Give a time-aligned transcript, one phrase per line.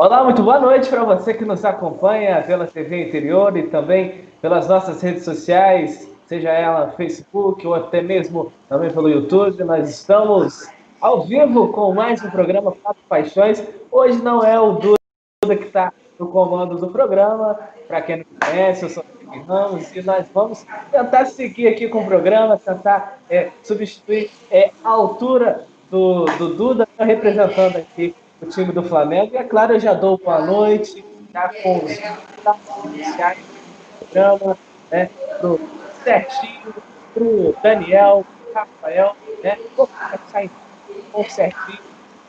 [0.00, 4.66] Olá, muito boa noite para você que nos acompanha pela TV Interior e também pelas
[4.66, 9.62] nossas redes sociais, seja ela Facebook ou até mesmo também pelo YouTube.
[9.62, 10.70] Nós estamos
[11.02, 13.62] ao vivo com mais um programa Quatro Paixões.
[13.92, 18.84] Hoje não é o Duda que está no comando do programa, para quem não conhece,
[18.84, 23.50] eu sou o Ramos e nós vamos tentar seguir aqui com o programa, tentar é,
[23.62, 29.34] substituir é, a altura do, do Duda, representando aqui o time do Flamengo.
[29.34, 34.58] E é claro, eu já dou boa noite, já com os iniciais do programa,
[34.90, 35.60] né, pro
[36.02, 36.74] Serginho,
[37.14, 39.58] pro Daniel, pro Rafael, né?
[39.76, 40.50] Vou começar
[41.12, 41.78] com o Serginho.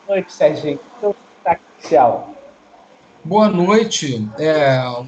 [0.05, 0.79] Boa noite, Serginho.
[0.99, 2.33] Seu destaque inicial.
[3.23, 4.27] Boa noite.
[4.39, 5.03] É, o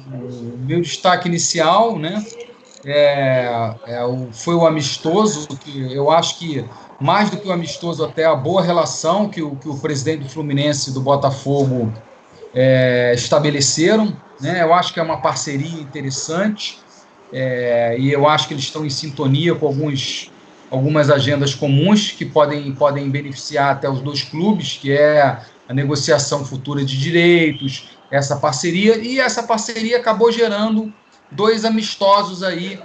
[0.58, 2.24] meu destaque inicial, né?
[2.84, 4.00] É, é,
[4.32, 6.64] foi o amistoso, que eu acho que
[7.00, 10.28] mais do que o amistoso, até a boa relação que o, que o presidente do
[10.28, 11.92] Fluminense do Botafogo
[12.54, 14.16] é, estabeleceram.
[14.40, 14.62] Né?
[14.62, 16.78] Eu acho que é uma parceria interessante
[17.32, 20.30] é, e eu acho que eles estão em sintonia com alguns,
[20.70, 26.44] algumas agendas comuns que podem, podem beneficiar até os dois clubes, que é a negociação
[26.44, 30.92] futura de direitos, essa parceria, e essa parceria acabou gerando
[31.30, 32.78] dois amistosos aí,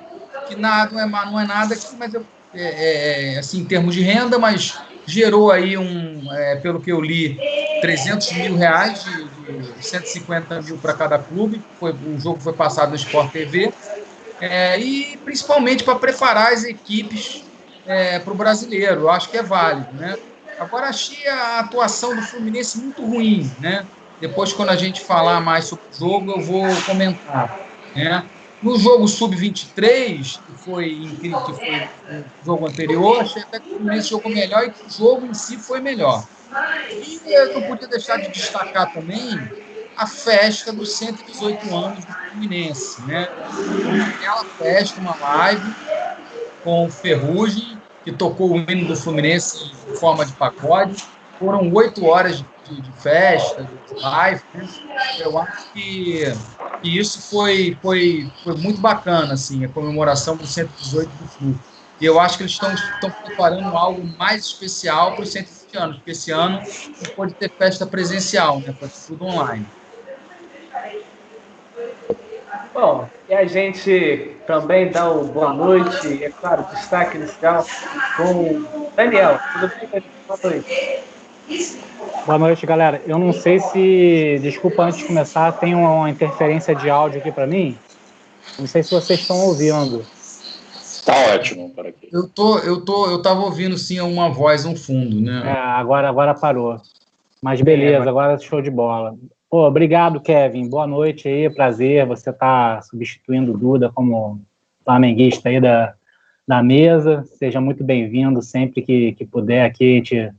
[0.48, 3.94] que nada, não, é, não é nada, mas eu é, é, é, assim, em termos
[3.94, 7.38] de renda, mas gerou aí um, é, pelo que eu li,
[7.82, 11.62] 300 mil reais, de, de 150 mil para cada clube.
[11.80, 13.72] Foi, o jogo foi passado no Sport TV.
[14.42, 17.44] É, e principalmente para preparar as equipes
[18.24, 19.02] para o brasileiro.
[19.02, 19.88] Eu acho que é válido.
[19.94, 20.16] Né?
[20.60, 23.52] Agora, achei a atuação do Fluminense muito ruim.
[23.60, 23.84] Né?
[24.22, 27.60] Depois, quando a gente falar mais sobre o jogo, eu vou comentar.
[27.96, 28.24] Né?
[28.62, 31.88] No jogo sub-23, que foi incrível, que foi
[32.20, 35.34] o jogo anterior, achei até que o Fluminense jogou melhor e que o jogo em
[35.34, 36.26] si foi melhor.
[36.92, 39.40] E eu não podia deixar de destacar também
[39.96, 43.30] a festa dos 118 anos do Fluminense, né?
[44.16, 45.76] Aquela festa, uma live
[46.64, 51.04] com o Ferrugem, que tocou o hino do Fluminense em forma de pagode.
[51.38, 52.46] Foram oito horas de,
[52.76, 54.42] de, festa, de live.
[54.54, 54.68] Né?
[55.20, 56.34] Eu acho que
[56.82, 61.60] e isso foi, foi, foi muito bacana, assim, a comemoração do 118 do Flu.
[62.00, 66.12] E eu acho que eles estão, preparando algo mais especial para os 120 anos, porque
[66.12, 68.74] esse ano não pode ter festa presencial, né?
[68.80, 69.66] Pode ser tudo online.
[72.74, 77.66] Bom, e a gente também dá uma boa noite, é claro, destaque inicial
[78.16, 79.38] com Daniel.
[79.54, 81.09] Tudo bem, Boa noite.
[82.26, 83.02] Boa noite, galera.
[83.08, 87.48] Eu não sei se, desculpa antes de começar, tem uma interferência de áudio aqui para
[87.48, 87.76] mim.
[88.58, 90.06] Não sei se vocês estão ouvindo.
[91.06, 92.08] Tá ótimo para aqui.
[92.12, 95.42] Eu tô, eu tô, eu tava ouvindo sim uma voz no fundo, né?
[95.46, 96.80] É, agora, agora parou.
[97.42, 99.16] Mas beleza, é, agora show de bola.
[99.50, 100.70] Pô, obrigado, Kevin.
[100.70, 102.06] Boa noite aí, prazer.
[102.06, 104.40] Você tá substituindo o Duda como
[104.84, 105.96] flamenguista aí da,
[106.48, 107.24] da mesa.
[107.40, 110.32] Seja muito bem-vindo sempre que, que puder aqui a gente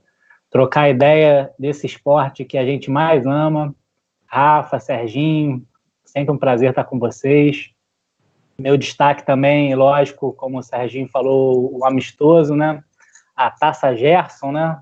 [0.51, 3.75] trocar ideia desse esporte que a gente mais ama.
[4.27, 5.65] Rafa, Serginho,
[6.05, 7.71] sempre um prazer estar com vocês.
[8.59, 12.83] Meu destaque também, lógico, como o Serginho falou, o amistoso, né?
[13.35, 14.79] A Taça Gerson, né?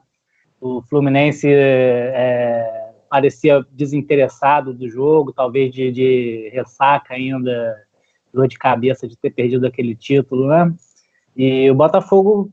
[0.60, 7.76] O Fluminense é, parecia desinteressado do jogo, talvez de, de ressaca ainda,
[8.32, 10.74] dor de cabeça de ter perdido aquele título, né?
[11.36, 12.50] E o Botafogo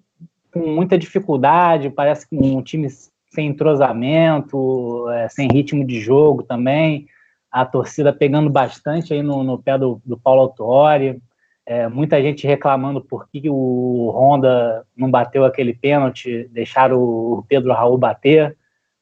[0.56, 7.08] com muita dificuldade, parece que um time sem entrosamento, é, sem ritmo de jogo também,
[7.52, 11.22] a torcida pegando bastante aí no, no pé do, do Paulo Autuori,
[11.66, 17.74] é, muita gente reclamando por que o Honda não bateu aquele pênalti, deixaram o Pedro
[17.74, 18.56] Raul bater,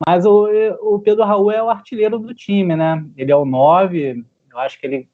[0.04, 0.48] mas o,
[0.82, 3.06] o Pedro Raul é o artilheiro do time, né?
[3.16, 5.08] Ele é o 9, eu acho que ele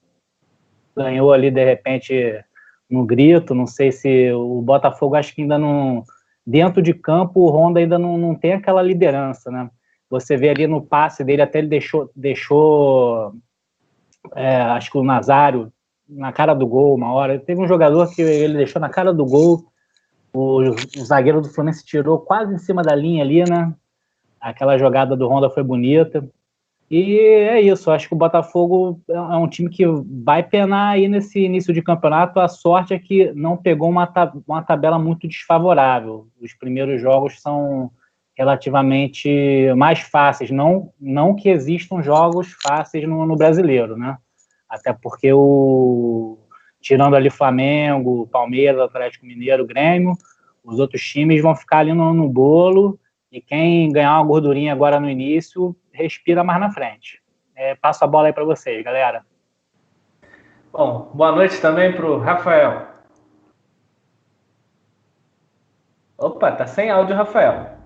[0.96, 2.42] ganhou ali de repente
[2.90, 6.06] no grito, não sei se o Botafogo acho que ainda não
[6.50, 9.70] dentro de campo o Honda ainda não, não tem aquela liderança, né?
[10.10, 13.36] Você vê ali no passe dele, até ele deixou, deixou
[14.36, 15.72] é, acho que o Nazário
[16.10, 17.38] na cara do gol uma hora.
[17.38, 19.72] Teve um jogador que ele deixou na cara do gol,
[20.34, 23.72] o, o zagueiro do Fluminense tirou quase em cima da linha ali, né?
[24.42, 26.28] Aquela jogada do Honda foi bonita.
[26.90, 29.86] E é isso, acho que o Botafogo é, é um time que
[30.24, 32.40] vai penar aí nesse início de campeonato.
[32.40, 36.28] A sorte é que não pegou uma, tab uma tabela muito desfavorável.
[36.42, 37.92] Os primeiros jogos são
[38.36, 40.50] relativamente mais fáceis.
[40.50, 44.18] Não, não que existam jogos fáceis no, no brasileiro, né?
[44.68, 46.40] Até porque o
[46.82, 50.14] tirando ali Flamengo, Palmeiras, Atlético Mineiro, Grêmio,
[50.64, 52.98] os outros times vão ficar ali no, no bolo
[53.32, 57.22] E quem ganhar uma gordurinha agora no início, respira mais na frente.
[57.56, 59.24] É, passo a bola aí para vocês, galera.
[60.72, 62.88] Bom, boa noite também para o Rafael.
[66.18, 67.78] Opa, tá sem áudio, Rafael.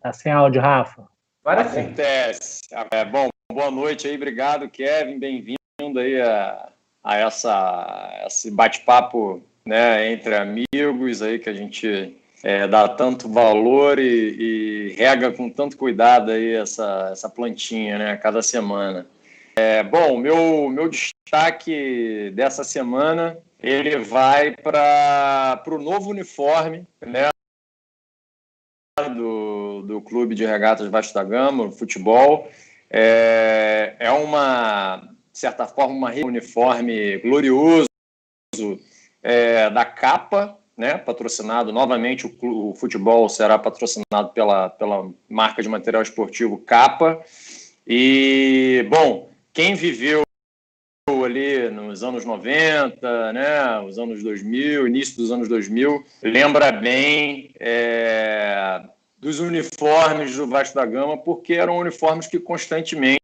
[0.00, 1.08] Tá sem áudio, Rafa.
[1.44, 1.80] Agora sim.
[1.80, 2.60] Acontece.
[2.90, 6.72] É, bom, boa noite aí, obrigado, Kevin, bem-vindo aí a,
[7.04, 13.98] a essa, esse bate-papo né, entre amigos aí que a gente é, dá tanto valor
[13.98, 14.04] e,
[14.38, 19.06] e, rega com tanto cuidado aí essa, essa plantinha, né, cada semana.
[19.56, 27.30] É, bom, meu, meu destaque dessa semana ele vai para o novo uniforme, né,
[29.14, 32.48] do, do Clube de Regatas Vasco da Gama, futebol.
[32.88, 37.86] É, é uma, de certa forma, uma uniforme glorioso
[39.26, 45.68] é, da capa, né, patrocinado novamente, o, o, futebol será patrocinado pela, pela marca de
[45.68, 47.20] material esportivo Capa.
[47.84, 50.22] E, bom, quem viveu
[51.24, 58.80] ali nos anos 90, né, os anos 2000, início dos anos 2000, lembra bem é,
[59.18, 63.18] dos uniformes do Vasco da Gama, porque eram uniformes que constantemente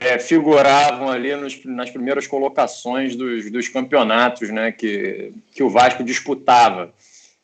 [0.00, 6.02] é, figuravam ali nos, nas primeiras colocações dos, dos campeonatos né, que, que o Vasco
[6.02, 6.92] disputava.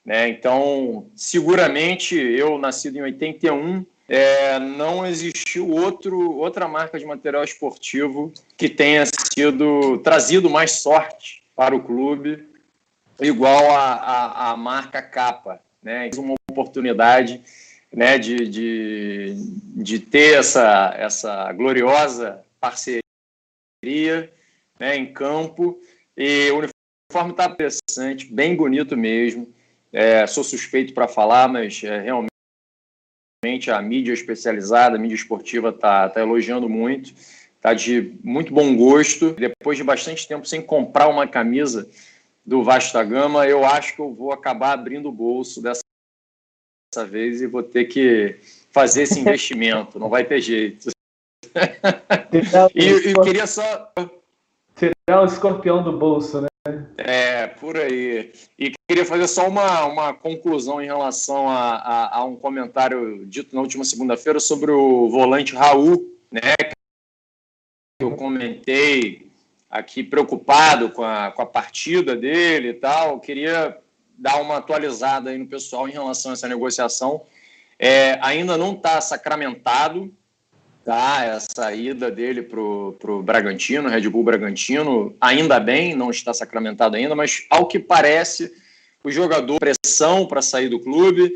[0.04, 0.28] Né?
[0.28, 8.32] Então, seguramente, eu, nascido em 81, é, não existiu outro, outra marca de material esportivo
[8.56, 12.48] que tenha sido trazido mais sorte para o clube,
[13.20, 15.60] igual a, a, a marca Capa.
[15.82, 16.08] Né?
[16.16, 17.42] Uma oportunidade
[17.92, 19.34] né, de, de,
[19.82, 23.02] de ter essa, essa gloriosa parceria
[24.78, 25.80] né, em campo.
[26.16, 29.52] E o uniforme está interessante, bem bonito mesmo.
[29.92, 32.28] É, sou suspeito para falar, mas é, realmente
[33.70, 37.14] a mídia especializada, a mídia esportiva está tá elogiando muito,
[37.56, 39.32] está de muito bom gosto.
[39.32, 41.88] Depois de bastante tempo sem comprar uma camisa
[42.44, 45.80] do Vasta Gama, eu acho que eu vou acabar abrindo o bolso dessa
[46.92, 48.36] dessa vez e vou ter que
[48.70, 50.90] fazer esse investimento, não vai ter jeito.
[52.74, 53.92] e eu queria só.
[54.74, 56.48] Tirar o escorpião do bolso, né?
[56.96, 58.32] É, por aí.
[58.58, 63.54] E queria fazer só uma, uma conclusão em relação a, a, a um comentário dito
[63.54, 66.54] na última segunda-feira sobre o volante Raul, né?
[68.00, 69.28] Eu comentei
[69.68, 73.14] aqui preocupado com a, com a partida dele e tal.
[73.14, 73.76] Eu queria
[74.18, 77.22] dar uma atualizada aí no pessoal em relação a essa negociação.
[77.78, 80.12] É, ainda não está sacramentado
[80.84, 85.14] tá, essa ida dele para o Bragantino, Red Bull Bragantino.
[85.20, 88.52] Ainda bem, não está sacramentado ainda, mas ao que parece,
[89.04, 91.32] o jogador pressão para sair do clube.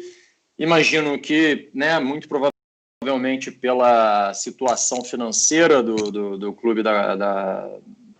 [0.59, 7.71] Imagino que, né, muito provavelmente pela situação financeira do, do, do clube da, da,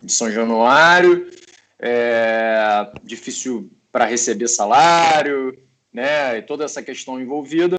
[0.01, 1.29] de São Januário,
[1.79, 5.55] é difícil para receber salário,
[5.93, 7.75] né, e toda essa questão envolvida.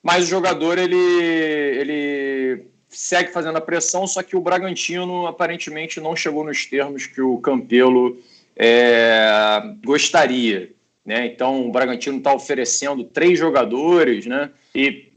[0.00, 6.14] Mas o jogador ele, ele segue fazendo a pressão, só que o Bragantino aparentemente não
[6.14, 8.16] chegou nos termos que o Campelo
[8.56, 10.72] é, gostaria.
[11.04, 11.26] Né?
[11.26, 14.50] Então o Bragantino está oferecendo três jogadores, né?
[14.72, 15.10] E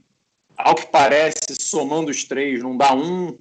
[0.57, 3.37] ao que parece, somando os três, não dá um.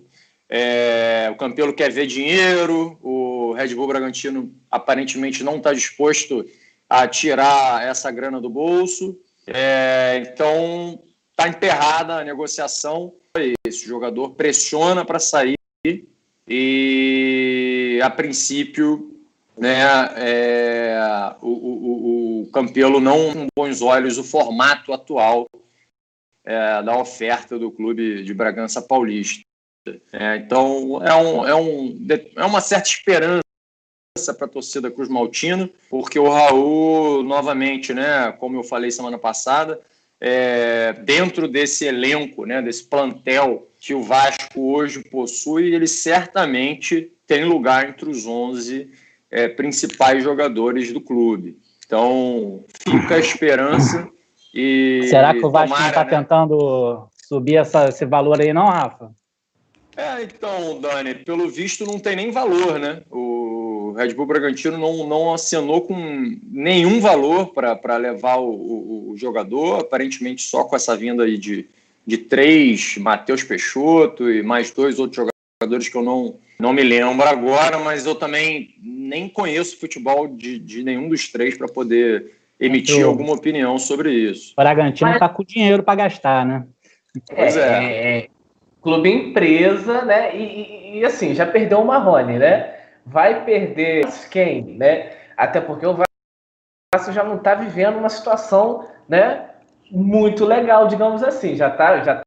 [0.48, 3.23] É, o Campelo quer ver dinheiro, o
[3.54, 6.44] Red Bull Bragantino aparentemente não está disposto
[6.88, 9.18] a tirar essa grana do bolso.
[9.46, 13.14] É, então, está emperrada a negociação.
[13.66, 15.56] Esse jogador pressiona para sair
[16.48, 19.18] e, a princípio,
[19.56, 19.82] né,
[20.16, 20.98] é,
[21.40, 25.46] o, o, o Campelo não com bons olhos o formato atual
[26.44, 29.42] é, da oferta do clube de Bragança Paulista.
[30.12, 32.06] É, então, é, um, é, um,
[32.36, 33.43] é uma certa esperança
[34.14, 39.80] para a torcida Cruz Maltino, porque o Raul, novamente, né, como eu falei semana passada,
[40.20, 47.44] é, dentro desse elenco, né, desse plantel que o Vasco hoje possui, ele certamente tem
[47.44, 48.88] lugar entre os 11
[49.32, 51.58] é, principais jogadores do clube.
[51.84, 54.08] Então, fica a esperança.
[54.54, 56.10] E Será que o Vasco tomara, não está né?
[56.10, 59.10] tentando subir essa, esse valor aí, não, Rafa?
[59.96, 63.02] É, então, Dani, pelo visto não tem nem valor, né?
[63.10, 63.43] O
[63.94, 65.94] Red Bull Bragantino não, não assinou com
[66.50, 71.66] nenhum valor para levar o, o, o, jogador, aparentemente só com essa vinda aí de,
[72.06, 75.26] de três, Matheus Peixoto e mais dois outros
[75.62, 80.58] jogadores que eu não, não me lembro agora, mas eu também nem conheço futebol de,
[80.58, 83.08] de nenhum dos três para poder emitir Eu...
[83.08, 84.52] alguma opinião sobre isso.
[84.52, 86.66] O Bragantino está com dinheiro para gastar, né?
[87.34, 87.84] Pois é.
[87.84, 88.18] é.
[88.18, 88.28] é
[88.84, 90.36] clube empresa, né?
[90.36, 92.74] E, e, e, assim, já perdeu o Marrone, né?
[93.06, 95.16] Vai perder quem, né?
[95.36, 99.50] Até porque o Vasco já não está vivendo uma situação, né?
[99.90, 101.54] Muito legal, digamos assim.
[101.54, 102.22] Já está já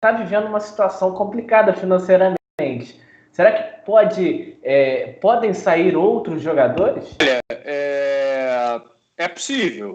[0.00, 3.00] tá vivendo uma situação complicada financeiramente.
[3.32, 7.16] Será que pode, é, podem sair outros jogadores?
[7.20, 8.80] Olha, é,
[9.16, 9.94] é possível.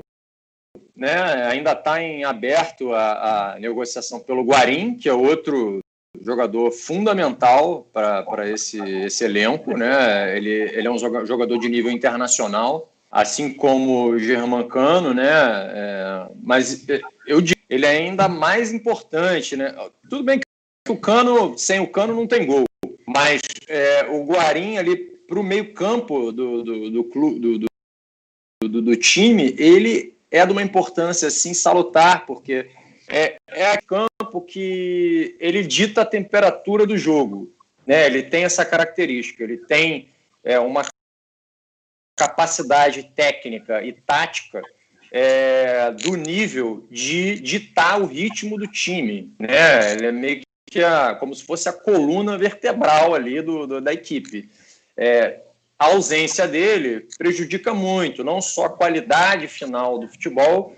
[0.96, 1.14] Né?
[1.48, 5.80] Ainda está em aberto a, a, negociação pelo Guarim, que é outro
[6.22, 9.76] jogador fundamental para esse, esse elenco.
[9.76, 10.38] Né?
[10.38, 15.26] Ele, ele é um jogador de nível internacional, assim como o Germancano, né?
[15.26, 16.86] É, mas
[17.26, 19.56] eu digo, ele é ainda mais importante.
[19.56, 19.74] Né?
[20.10, 22.64] Tudo bem que o Cano, sem o Cano, não tem gol.
[23.06, 24.96] Mas é, o Guarim ali
[25.28, 27.66] para o meio campo do, do, do, do,
[28.64, 32.70] do, do, time, ele é de uma importância assim salutar, porque
[33.08, 37.54] é, é a campo que ele dita a temperatura do jogo.
[37.86, 38.06] Né?
[38.06, 40.10] Ele tem essa característica, ele tem
[40.44, 40.86] é, uma
[42.18, 44.62] capacidade técnica e tática
[45.12, 49.34] é, do nível de ditar o ritmo do time.
[49.40, 49.94] Né?
[49.94, 53.94] Ele é meio que a, como se fosse a coluna vertebral ali do, do da
[53.94, 54.50] equipe.
[54.98, 55.42] É,
[55.80, 60.76] a ausência dele prejudica muito, não só a qualidade final do futebol,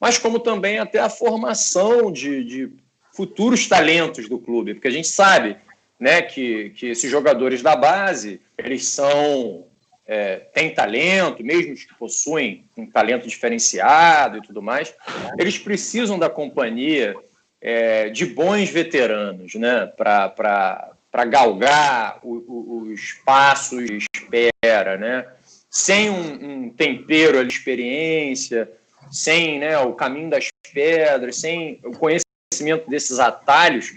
[0.00, 2.72] mas como também até a formação de, de
[3.14, 5.56] futuros talentos do clube, porque a gente sabe
[5.98, 9.66] né, que, que esses jogadores da base, eles são
[10.06, 14.94] é, têm talento, mesmo os que possuem um talento diferenciado e tudo mais,
[15.38, 17.14] eles precisam da companhia
[17.60, 25.26] é, de bons veteranos, né, para galgar os passos de espera, né,
[25.68, 28.70] sem um, um tempero de experiência,
[29.10, 33.94] sem né, o caminho das pedras, sem o conhecimento desses atalhos,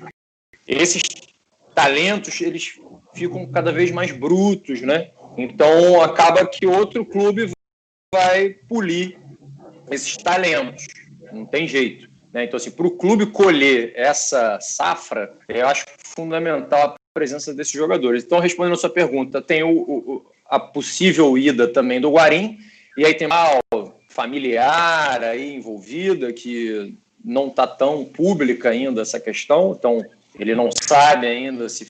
[0.68, 1.01] esses
[1.74, 2.80] talentos eles
[3.13, 5.12] ficam cada vez mais brutos, né?
[5.38, 7.51] Então acaba que outro clube
[8.13, 9.18] vai polir
[9.89, 10.88] esses talentos,
[11.32, 12.10] não tem jeito.
[12.34, 12.46] Né?
[12.46, 18.24] Então, assim, para o clube colher essa safra, eu acho fundamental a presença desses jogadores.
[18.24, 22.58] Então, respondendo a sua pergunta, tem o, o a possível ida também do Guarim,
[22.98, 23.60] e aí tem mal
[24.12, 30.06] familiar aí envolvida, que não está tão pública ainda essa questão, então
[30.38, 31.88] ele não sabe ainda se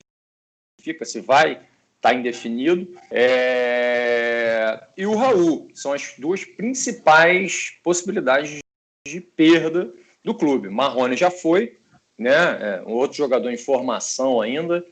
[0.80, 1.60] fica, se vai,
[1.96, 2.88] está indefinido.
[3.10, 4.80] É...
[4.96, 8.58] E o Raul, são as duas principais possibilidades
[9.06, 9.92] de perda
[10.24, 10.68] do clube.
[10.68, 11.76] Marrone já foi,
[12.16, 12.30] né?
[12.30, 14.84] É, outro jogador em formação ainda,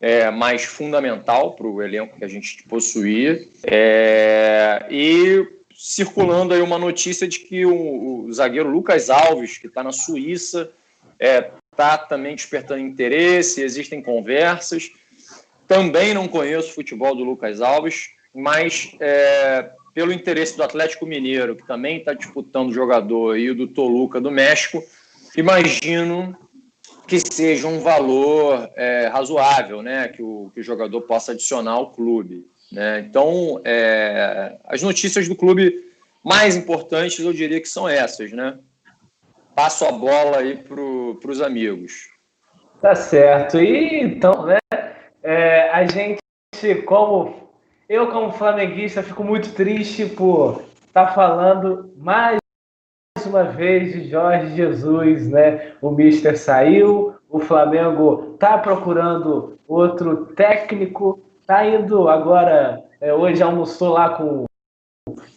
[0.00, 3.46] é, mais fundamental para o elenco que a gente possuía.
[3.64, 9.80] É, e circulando aí uma notícia de que o, o zagueiro Lucas Alves, que está
[9.80, 10.72] na Suíça,
[11.20, 14.90] está é, também despertando interesse, existem conversas.
[15.68, 21.54] Também não conheço o futebol do Lucas Alves, mas é, pelo interesse do Atlético Mineiro,
[21.54, 24.82] que também está disputando o jogador, e o do Toluca do México,
[25.36, 26.36] imagino
[27.06, 31.92] que seja um valor é, razoável, né, que o, que o jogador possa adicionar ao
[31.92, 32.44] clube.
[32.70, 33.00] Né?
[33.00, 35.84] Então, é, as notícias do clube
[36.24, 38.58] mais importantes, eu diria que são essas, né?
[39.54, 42.08] Passo a bola aí para os amigos.
[42.80, 43.58] Tá certo.
[43.60, 44.58] E então, né?
[45.22, 46.20] É, a gente,
[46.84, 47.50] como
[47.88, 52.38] eu, como flamenguista, fico muito triste por estar tá falando mais
[53.26, 55.72] uma vez de Jorge Jesus, né?
[55.80, 63.88] O Mister saiu, o Flamengo está procurando outro técnico, está indo agora, é, hoje almoçou
[63.88, 64.44] lá com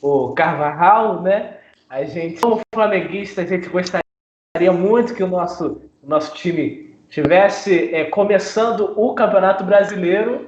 [0.01, 1.60] o Carvajal, né?
[1.89, 8.03] A gente, como flamenguista, a gente gostaria muito que o nosso, nosso time tivesse é,
[8.03, 10.44] começando o Campeonato Brasileiro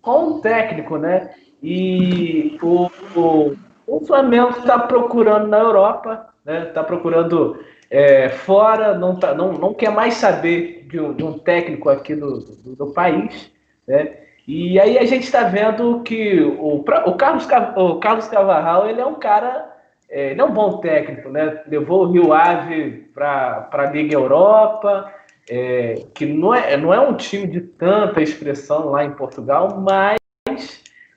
[0.00, 1.34] com um técnico, né?
[1.60, 3.56] E o, o,
[3.88, 6.68] o Flamengo está procurando na Europa, né?
[6.68, 7.58] Está procurando
[7.90, 12.14] é, fora, não, tá, não, não quer mais saber de um, de um técnico aqui
[12.14, 13.50] do, do, do, país,
[13.84, 14.27] né?
[14.48, 19.04] E aí a gente está vendo que o, o, Carlos, o Carlos Cavarral ele é
[19.04, 19.76] um cara,
[20.08, 21.62] é, ele é um bom técnico, né?
[21.66, 25.12] Levou o Rio Ave para a Liga Europa,
[25.50, 30.18] é, que não é, não é um time de tanta expressão lá em Portugal, mas,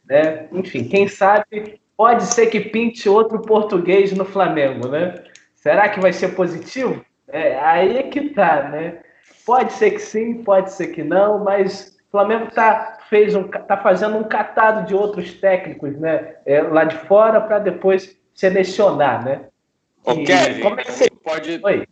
[0.06, 5.24] né, enfim, quem sabe pode ser que pinte outro português no Flamengo, né?
[5.56, 7.02] Será que vai ser positivo?
[7.30, 9.00] É, aí é que tá, né?
[9.46, 13.78] Pode ser que sim, pode ser que não, mas o Flamengo tá, fez um, tá
[13.78, 16.36] fazendo um catado de outros técnicos, né?
[16.46, 19.46] É, lá de fora para depois selecionar, né?
[20.04, 21.10] Ô, Kevin, como é que você...
[21.10, 21.88] pode, Oi?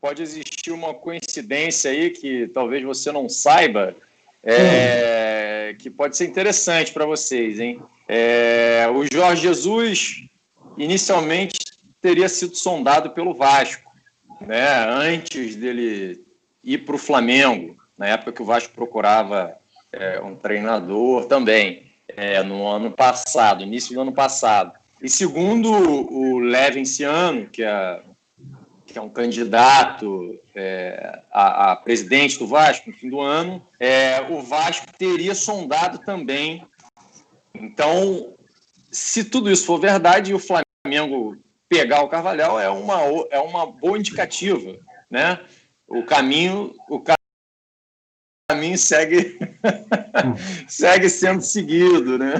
[0.00, 3.96] pode existir uma coincidência aí que talvez você não saiba,
[4.44, 5.76] é, hum.
[5.78, 7.82] que pode ser interessante para vocês, hein?
[8.08, 10.24] É, o Jorge Jesus
[10.76, 11.58] inicialmente
[12.00, 13.90] teria sido sondado pelo Vasco,
[14.40, 14.86] né?
[14.88, 16.24] Antes dele
[16.62, 19.58] ir para o Flamengo, na época que o Vasco procurava
[19.98, 24.72] é, um treinador também, é, no ano passado, início do ano passado.
[25.02, 28.00] E segundo o Levenciano, que é,
[28.86, 34.20] que é um candidato é, a, a, presidente do Vasco no fim do ano, é,
[34.30, 36.64] o Vasco teria sondado também.
[37.52, 38.34] Então,
[38.90, 41.36] se tudo isso for verdade e o Flamengo
[41.68, 44.78] pegar o Carvalhal, é uma, é uma boa indicativa,
[45.10, 45.40] né?
[45.88, 47.00] O caminho, o
[48.54, 49.38] caminho segue,
[50.68, 52.34] segue sendo seguido, né?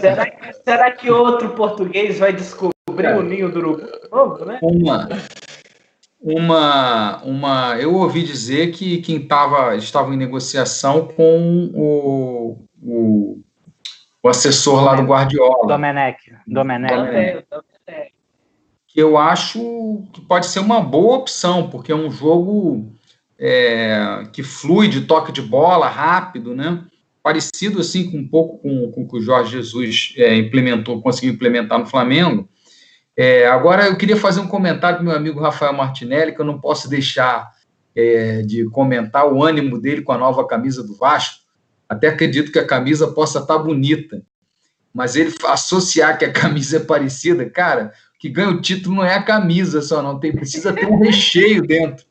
[0.00, 2.74] Será que, será que outro português vai descobrir
[3.06, 3.16] é.
[3.16, 4.58] o ninho do urubu novo, né?
[4.62, 5.08] Uma,
[6.20, 13.40] uma, uma, eu ouvi dizer que quem estava estava em negociação com o, o,
[14.22, 15.66] o assessor lá do Guardiola.
[15.66, 16.32] Domenech.
[16.46, 16.94] Domenech.
[16.94, 17.44] Domenech.
[18.86, 22.90] Que eu acho que pode ser uma boa opção, porque é um jogo
[23.38, 26.84] é, que flui de toque de bola rápido, né?
[27.22, 31.32] Parecido assim com um pouco com, com o que o Jorge Jesus é, implementou, conseguiu
[31.32, 32.48] implementar no Flamengo.
[33.16, 36.60] É, agora eu queria fazer um comentário com meu amigo Rafael Martinelli, que eu não
[36.60, 37.50] posso deixar
[37.94, 41.40] é, de comentar o ânimo dele com a nova camisa do Vasco.
[41.88, 44.22] Até acredito que a camisa possa estar bonita,
[44.92, 49.14] mas ele associar que a camisa é parecida, cara, que ganha o título não é
[49.14, 52.04] a camisa só, não tem precisa ter um recheio dentro.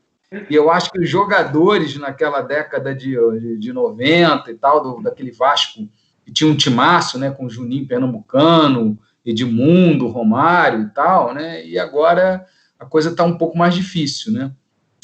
[0.50, 5.01] E eu acho que os jogadores naquela década de, de, de 90 e tal, do,
[5.01, 5.87] daquele Vasco,
[6.25, 12.46] que tinha um timaço, né, com Juninho Pernambucano, Edmundo, Romário e tal, né, e agora
[12.77, 14.51] a coisa está um pouco mais difícil, né.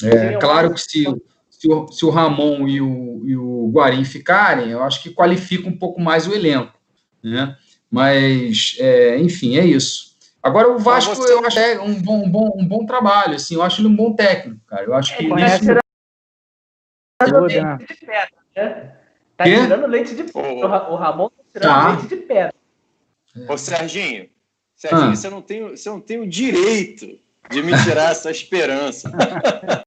[0.02, 1.04] É, claro que se,
[1.48, 5.68] se, o, se o Ramon e o, e o Guarim ficarem, eu acho que qualifica
[5.68, 6.78] um pouco mais o elenco,
[7.22, 7.56] né,
[7.90, 10.13] mas, é, enfim, é isso.
[10.44, 11.32] Agora, o Vasco, você...
[11.32, 13.96] eu acho é um bom, um, bom, um bom trabalho, assim, eu acho ele um
[13.96, 14.84] bom técnico, cara.
[14.84, 15.24] Eu acho que.
[15.24, 15.72] É, isso...
[17.40, 18.96] leite de pedra, né?
[19.38, 19.56] Tá Quê?
[19.56, 20.90] tirando leite de pedra.
[20.90, 21.88] O Ramon tá tirando tá.
[21.92, 22.54] leite de pedra.
[23.48, 24.28] Ô, Serginho,
[24.76, 25.16] Serginho, ah.
[25.16, 27.18] você, não tem, você não tem o direito
[27.50, 29.10] de me tirar essa esperança.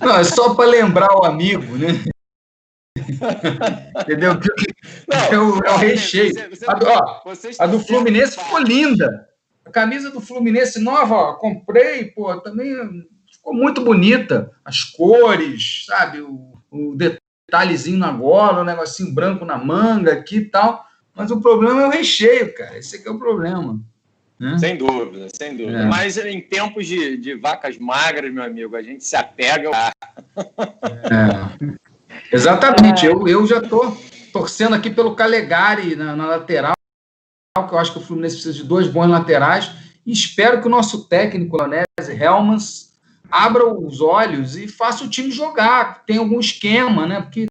[0.00, 1.88] Não, é só para lembrar o amigo, né?
[4.00, 4.32] Entendeu?
[5.06, 6.32] Não, é o, é o recheio.
[6.32, 7.22] Você, você, a do, ó,
[7.60, 9.28] a do Fluminense ficou linda.
[9.64, 12.74] A camisa do Fluminense nova, ó, comprei, pô, também
[13.30, 14.50] ficou muito bonita.
[14.64, 16.20] As cores, sabe?
[16.20, 20.84] O, o detalhezinho na gola, o um negocinho branco na manga aqui e tal.
[21.14, 22.76] Mas o problema é o recheio, cara.
[22.76, 23.80] Esse aqui é o problema.
[24.38, 24.58] Né?
[24.58, 25.78] Sem dúvida, sem dúvida.
[25.78, 25.86] É.
[25.86, 29.70] Mas em tempos de, de, vacas magras, meu amigo, a gente se apega.
[29.70, 29.92] É.
[32.32, 33.06] Exatamente.
[33.06, 33.96] Eu, eu já estou
[34.32, 36.74] torcendo aqui pelo Calegari na, na lateral
[37.62, 39.70] que eu acho que o Fluminense precisa de dois bons laterais,
[40.04, 42.98] e espero que o nosso técnico, Leonese Helmans,
[43.30, 47.22] abra os olhos e faça o time jogar, tem algum esquema, né?
[47.22, 47.46] Porque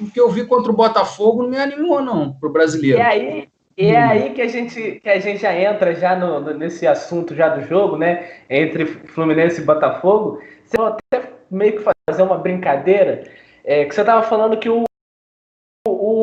[0.00, 2.98] o que eu vi contra o Botafogo não me animou, não, para o brasileiro.
[2.98, 6.40] E aí, e é aí que a gente, que a gente já entra já no,
[6.40, 8.28] no, nesse assunto já do jogo, né?
[8.50, 10.42] Entre Fluminense e Botafogo.
[10.64, 13.22] Você até meio que fazer uma brincadeira.
[13.62, 14.84] É, que você estava falando que o,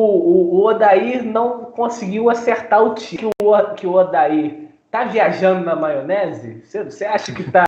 [0.08, 3.30] o, Odair não conseguiu acertar o time.
[3.38, 6.62] Que o, que o Odair tá viajando na maionese?
[6.64, 7.64] Você, acha que, tá,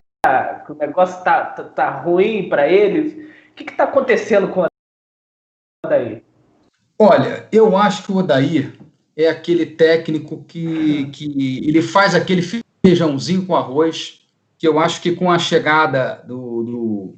[0.65, 3.13] que o negócio tá, tá, tá ruim para eles?
[3.51, 4.67] O que está acontecendo com o
[5.85, 6.23] Odair?
[6.99, 8.73] Olha, eu acho que o Odair
[9.15, 12.41] é aquele técnico que, que ele faz aquele
[12.85, 14.21] feijãozinho com arroz,
[14.57, 17.15] que eu acho que com a chegada do, do,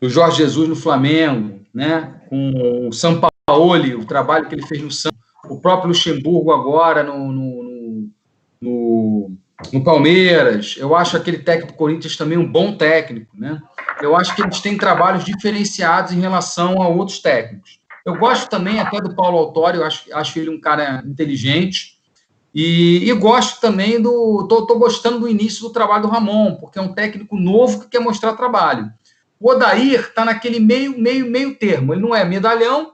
[0.00, 4.66] do Jorge Jesus no Flamengo, né, com o São Paulo Sampaoli, o trabalho que ele
[4.66, 8.08] fez no Santos, o próprio Luxemburgo agora no, no,
[8.60, 9.36] no,
[9.72, 10.76] no, Palmeiras.
[10.78, 13.60] Eu acho aquele técnico do Corinthians também um bom técnico, né?
[14.00, 17.80] Eu acho que eles têm trabalhos diferenciados em relação a outros técnicos.
[18.04, 22.00] Eu gosto também até do Paulo Autório, acho, acho ele um cara inteligente.
[22.54, 24.46] E, e gosto também do.
[24.48, 27.88] Tô, tô gostando do início do trabalho do Ramon, porque é um técnico novo que
[27.88, 28.90] quer mostrar trabalho.
[29.40, 31.94] O Odair está naquele meio, meio, meio termo.
[31.94, 32.92] Ele não é medalhão,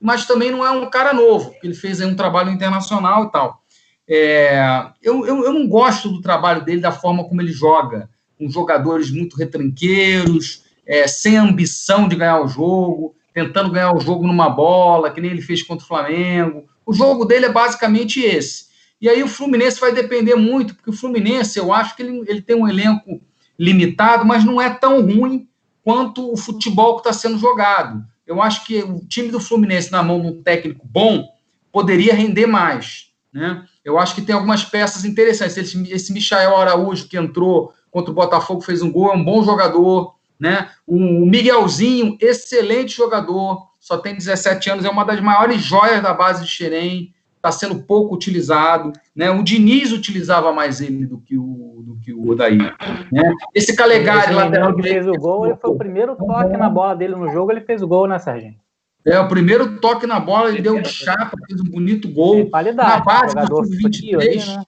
[0.00, 3.62] mas também não é um cara novo, ele fez um trabalho internacional e tal.
[4.08, 8.08] É, eu, eu, eu, não gosto do trabalho dele, da forma como ele joga,
[8.38, 14.26] com jogadores muito retranqueiros, é, sem ambição de ganhar o jogo, tentando ganhar o jogo
[14.26, 16.64] numa bola, que nem ele fez contra o Flamengo.
[16.86, 18.68] O jogo dele é basicamente esse.
[19.00, 22.40] E aí o Fluminense vai depender muito, porque o Fluminense, eu acho que ele, ele
[22.40, 23.20] tem um elenco
[23.58, 25.46] limitado, mas não é tão ruim
[25.84, 28.02] quanto o futebol que está sendo jogado.
[28.28, 31.26] Eu acho que o time do Fluminense, na mão de um técnico bom,
[31.72, 33.06] poderia render mais.
[33.32, 33.64] Né?
[33.82, 35.56] Eu acho que tem algumas peças interessantes.
[35.56, 39.42] Esse, esse Michael Araújo, que entrou contra o Botafogo, fez um gol, é um bom
[39.42, 40.14] jogador.
[40.38, 40.70] Né?
[40.86, 46.44] O Miguelzinho, excelente jogador, só tem 17 anos, é uma das maiores joias da base
[46.44, 48.92] de Xerém, está sendo pouco utilizado.
[49.14, 49.30] Né?
[49.30, 52.76] O Diniz utilizava mais ele do que o, do que o Odair.
[53.10, 53.32] Né?
[53.54, 57.14] Esse Calegari, lateral que fez o gol, ele foi o primeiro toque na bola dele
[57.14, 58.56] no jogo, ele fez o gol, né, Serginho?
[59.04, 62.48] É, o primeiro toque na bola, ele deu um chapa, fez um bonito gol.
[62.74, 64.62] Na base do 23 né?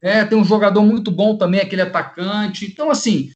[0.00, 2.66] É, tem um jogador muito bom também, aquele atacante.
[2.66, 3.30] Então, assim,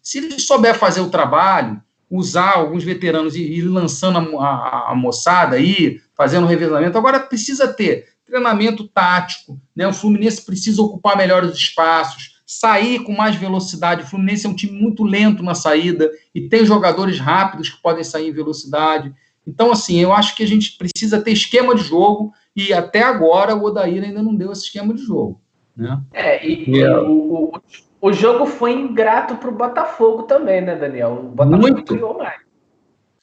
[0.00, 4.94] se ele souber fazer o trabalho, usar alguns veteranos e ir lançando a, a, a
[4.94, 9.86] moçada aí, fazendo o revezamento, agora precisa ter treinamento tático, né?
[9.86, 14.02] O Fluminense precisa ocupar melhor os espaços, sair com mais velocidade.
[14.02, 18.02] O Fluminense é um time muito lento na saída e tem jogadores rápidos que podem
[18.02, 19.14] sair em velocidade.
[19.46, 23.54] Então, assim, eu acho que a gente precisa ter esquema de jogo e até agora
[23.54, 25.40] o Odair ainda não deu esse esquema de jogo.
[25.76, 26.00] Né?
[26.12, 27.60] É, e, e o, o,
[28.00, 31.12] o, jogo foi ingrato para o Botafogo também, né, Daniel?
[31.12, 31.94] O Botafogo muito.
[31.94, 32.47] criou mais.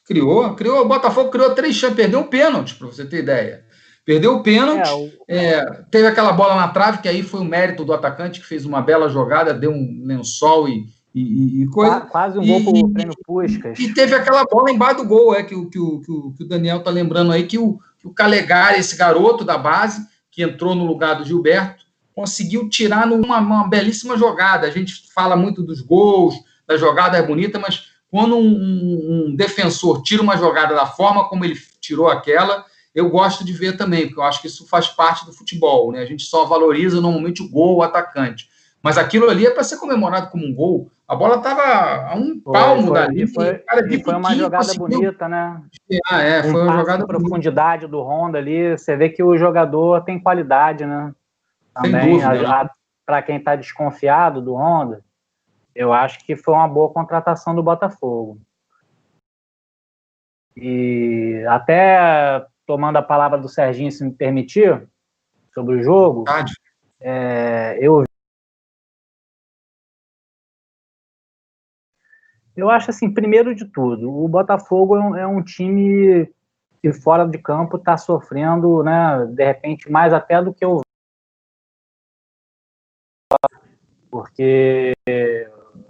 [0.06, 0.82] Criou, criou.
[0.82, 3.66] O Botafogo criou três chances, perdeu um pênalti, para você ter ideia.
[4.06, 5.12] Perdeu o pênalti, é, o...
[5.28, 8.64] É, teve aquela bola na trave, que aí foi o mérito do atacante, que fez
[8.64, 12.02] uma bela jogada, deu um lençol e, e, e coisa.
[12.02, 13.80] Quase um gol para o prêmio Puscas.
[13.80, 16.92] E teve aquela bola embaixo do gol, é, que, que, que, que o Daniel tá
[16.92, 21.16] lembrando aí, que o, que o Calegari, esse garoto da base, que entrou no lugar
[21.16, 24.68] do Gilberto, conseguiu tirar numa uma belíssima jogada.
[24.68, 26.36] A gente fala muito dos gols,
[26.68, 31.28] da jogada é bonita, mas quando um, um, um defensor tira uma jogada da forma
[31.28, 32.64] como ele tirou aquela,
[32.96, 36.00] eu gosto de ver também, porque eu acho que isso faz parte do futebol, né?
[36.00, 38.48] A gente só valoriza normalmente o gol, o atacante.
[38.82, 40.90] Mas aquilo ali é para ser comemorado como um gol.
[41.06, 43.28] A bola estava a um foi, palmo foi, dali.
[43.28, 45.62] Foi, cara foi uma jogada bonita, né?
[46.08, 48.78] Ah, é, foi um uma jogada profundidade do Honda ali.
[48.78, 51.14] Você vê que o jogador tem qualidade, né?
[51.74, 52.22] Também,
[53.06, 55.04] para quem está desconfiado do Honda,
[55.76, 58.40] eu acho que foi uma boa contratação do Botafogo.
[60.56, 64.88] E até tomando a palavra do Serginho, se me permitir,
[65.54, 66.24] sobre o jogo,
[67.00, 68.04] é, eu
[72.56, 76.34] Eu acho assim, primeiro de tudo, o Botafogo é um, é time
[76.82, 80.80] que fora de campo está sofrendo, né, de repente, mais até do que o
[84.10, 84.94] porque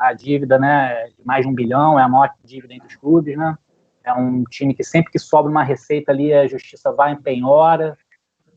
[0.08, 3.38] a dívida, né, de mais de um bilhão é a maior dívida entre os clubes,
[3.38, 3.58] né?
[4.04, 7.98] É um time que sempre que sobe uma receita ali, a justiça vai em penhora.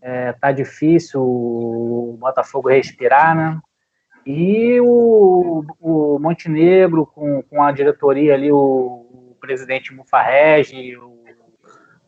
[0.01, 3.59] É, tá difícil o Botafogo respirar, né?
[4.27, 11.25] E o, o Montenegro, com, com a diretoria ali, o, o presidente Mufarrege, o,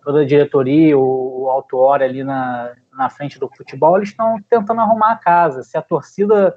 [0.04, 4.82] toda a diretoria, o, o Autuori ali na, na frente do futebol, eles estão tentando
[4.82, 5.62] arrumar a casa.
[5.62, 6.54] Se a torcida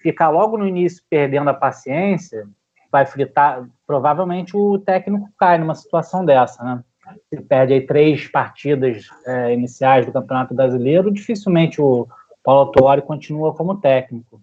[0.00, 2.46] ficar logo no início perdendo a paciência,
[2.90, 6.82] vai fritar, provavelmente o técnico cai numa situação dessa, né?
[7.28, 12.06] Se perde aí três partidas é, iniciais do Campeonato Brasileiro, dificilmente o
[12.42, 14.40] Paulo Tuori continua como técnico.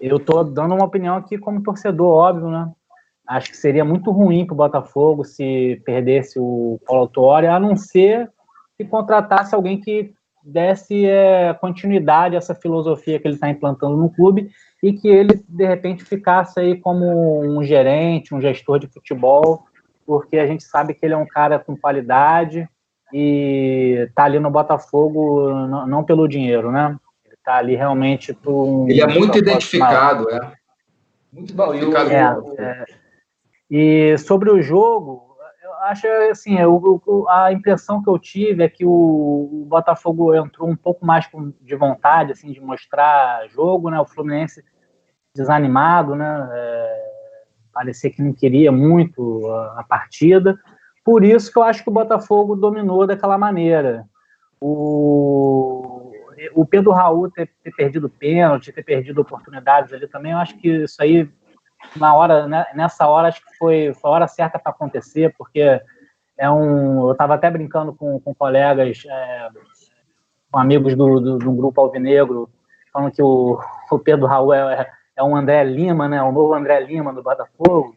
[0.00, 2.70] Eu estou dando uma opinião aqui como torcedor, óbvio, né?
[3.26, 7.76] Acho que seria muito ruim para o Botafogo se perdesse o Paulo Tuori, a não
[7.76, 8.30] ser
[8.78, 14.08] que contratasse alguém que desse é, continuidade a essa filosofia que ele está implantando no
[14.08, 14.50] clube
[14.86, 19.64] e que ele, de repente, ficasse aí como um gerente, um gestor de futebol,
[20.06, 22.68] porque a gente sabe que ele é um cara com qualidade
[23.12, 26.96] e tá ali no Botafogo não, não pelo dinheiro, né?
[27.24, 30.52] Ele tá ali realmente por um, Ele é muito identificado, é.
[31.32, 31.74] Muito bom.
[31.74, 32.84] É, é.
[33.68, 35.36] E sobre o jogo,
[35.82, 40.76] acho assim, eu, a impressão que eu tive é que o, o, Botafogo entrou um
[40.76, 41.28] pouco mais
[41.60, 43.98] de vontade, assim, de mostrar jogo, né?
[43.98, 44.64] O Fluminense
[45.36, 46.48] desanimado, né?
[46.52, 47.06] É,
[47.72, 50.58] parecia que não queria muito a, a, partida.
[51.04, 54.04] Por isso que eu acho que o Botafogo dominou daquela maneira.
[54.60, 56.10] O,
[56.54, 60.68] o Pedro Raul ter, ter perdido pênalti, ter perdido oportunidades ali também, eu acho que
[60.68, 61.30] isso aí
[61.94, 65.80] na hora, né, nessa hora, acho que foi, foi a hora certa para acontecer, porque
[66.38, 67.06] é um.
[67.06, 69.48] Eu estava até brincando com, com colegas, é,
[70.50, 72.48] com amigos do, do, do, grupo Alvinegro,
[72.92, 73.58] falando que o,
[73.90, 76.22] o Pedro Raul é, é um André Lima, né?
[76.22, 77.96] O novo André Lima do Botafogo.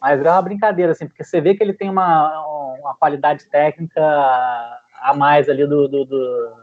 [0.00, 4.00] Mas é uma brincadeira, assim, porque você vê que ele tem uma, uma qualidade técnica
[5.00, 6.56] a mais ali do, do, do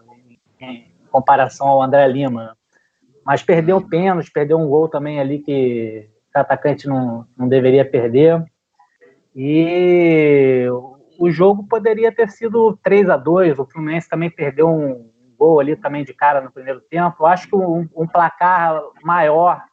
[1.11, 2.57] comparação ao André Lima.
[3.25, 8.43] Mas perdeu pênalti, perdeu um gol também ali que o atacante não, não deveria perder.
[9.35, 10.65] E
[11.17, 15.75] o jogo poderia ter sido 3 a 2 o Fluminense também perdeu um gol ali
[15.75, 17.15] também de cara no primeiro tempo.
[17.19, 19.63] Eu acho que um, um placar maior,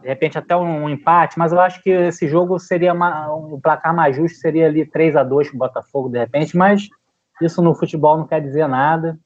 [0.00, 3.60] de repente até um, um, empate, mas eu acho que esse jogo seria uma, um
[3.60, 6.88] placar mais justo, seria ali 3 a 2 para o Botafogo, de repente, mas
[7.40, 9.18] isso no futebol não quer dizer nada.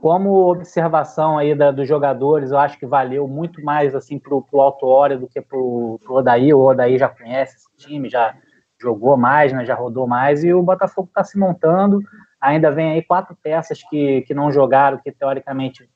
[0.00, 4.60] Como observação aí da, dos jogadores, eu acho que valeu muito mais assim para o
[4.60, 6.52] Alto Hora do que para o Odaí.
[6.52, 8.34] O Odaí já conhece esse time, já
[8.78, 12.02] jogou mais, né, já rodou mais, e o Botafogo está se montando.
[12.38, 15.88] Ainda vem aí quatro peças que, que não jogaram, que teoricamente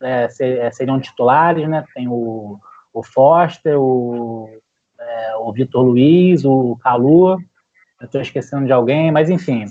[0.00, 1.84] é, ser, é, seriam titulares, né?
[1.92, 2.60] Tem o,
[2.98, 4.48] o Foster, o,
[4.98, 7.38] é, o Vitor Luiz, o Calu,
[8.00, 9.66] eu estou esquecendo de alguém, mas enfim.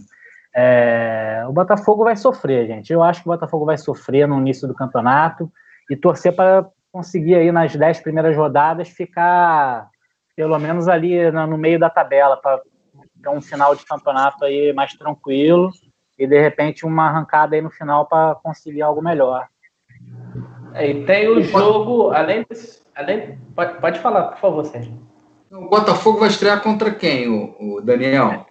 [0.55, 2.91] É, o Botafogo vai sofrer, gente.
[2.91, 5.51] Eu acho que o Botafogo vai sofrer no início do campeonato
[5.89, 9.89] e torcer para conseguir aí nas dez primeiras rodadas ficar
[10.35, 12.61] pelo menos ali no meio da tabela para
[13.31, 15.71] um final de campeonato aí mais tranquilo
[16.17, 19.47] e de repente uma arrancada aí no final para conseguir algo melhor.
[20.73, 24.93] É, e tem o jogo, além desse, além pode, pode falar, por favor, Sérgio.
[25.51, 28.45] O Botafogo vai estrear contra quem, o, o Daniel?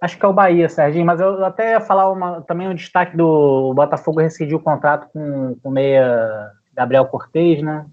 [0.00, 3.16] Acho que é o Bahia, Serginho, mas eu até ia falar uma, também um destaque
[3.16, 7.86] do Botafogo rescindiu o contrato com o meia Gabriel Cortez, né?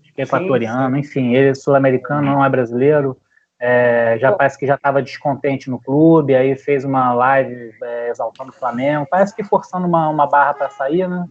[0.00, 1.08] Acho que é equatoriano, sim, sim.
[1.08, 3.16] enfim, ele é sul-americano, não é brasileiro.
[3.60, 8.50] É, já parece que já estava descontente no clube, aí fez uma live é, exaltando
[8.50, 11.26] o Flamengo, parece que forçando uma, uma barra para sair, né?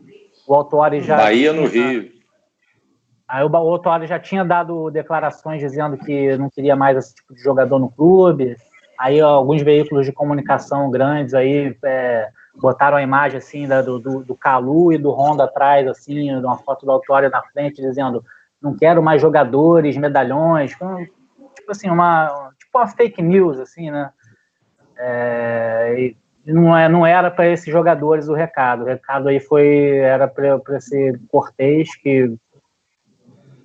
[0.45, 1.15] O Autori já.
[1.15, 2.16] Bahia no Rio.
[3.27, 7.41] Aí o Autori já tinha dado declarações dizendo que não queria mais esse tipo de
[7.41, 8.55] jogador no clube.
[8.97, 14.23] Aí alguns veículos de comunicação grandes aí é, botaram a imagem assim da, do, do,
[14.23, 18.23] do Calu e do Honda atrás, assim, uma foto do Autori na frente, dizendo
[18.61, 20.75] não quero mais jogadores, medalhões
[21.67, 24.09] tipo assim, uma, tipo uma fake news, assim, né?
[24.97, 26.13] É,
[26.45, 28.83] não, é, não era para esses jogadores o recado.
[28.83, 32.33] O recado aí foi era para esse Cortez, que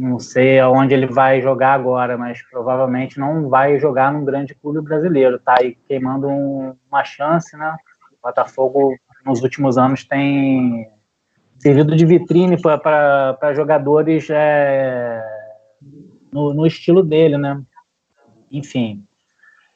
[0.03, 4.81] não sei aonde ele vai jogar agora, mas provavelmente não vai jogar num grande clube
[4.81, 5.39] brasileiro.
[5.39, 7.77] Tá aí queimando um, uma chance, né?
[8.13, 10.91] O Botafogo nos últimos anos tem
[11.61, 15.25] servido de vitrine para jogadores é,
[16.33, 17.63] no, no, estilo dele, né?
[18.51, 19.07] Enfim.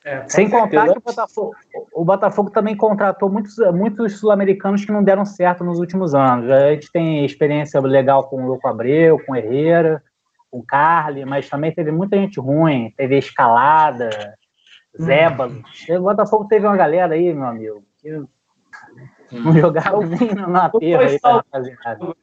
[0.04, 1.54] É, Sem contar que o Botafogo,
[1.94, 6.50] o Botafogo também contratou muitos, muitos sul-americanos que não deram certo nos últimos anos.
[6.50, 10.02] A gente tem experiência legal com o Louco Abreu, com o Herrera,
[10.56, 12.92] com o Carly, mas também teve muita gente ruim.
[12.96, 14.34] Teve Escalada,
[14.98, 15.62] Zébalo.
[15.90, 15.96] Hum.
[15.96, 18.26] O Botafogo teve uma galera aí, meu amigo, que hum.
[19.32, 22.14] não jogava nem na terra aí pra rapaziada.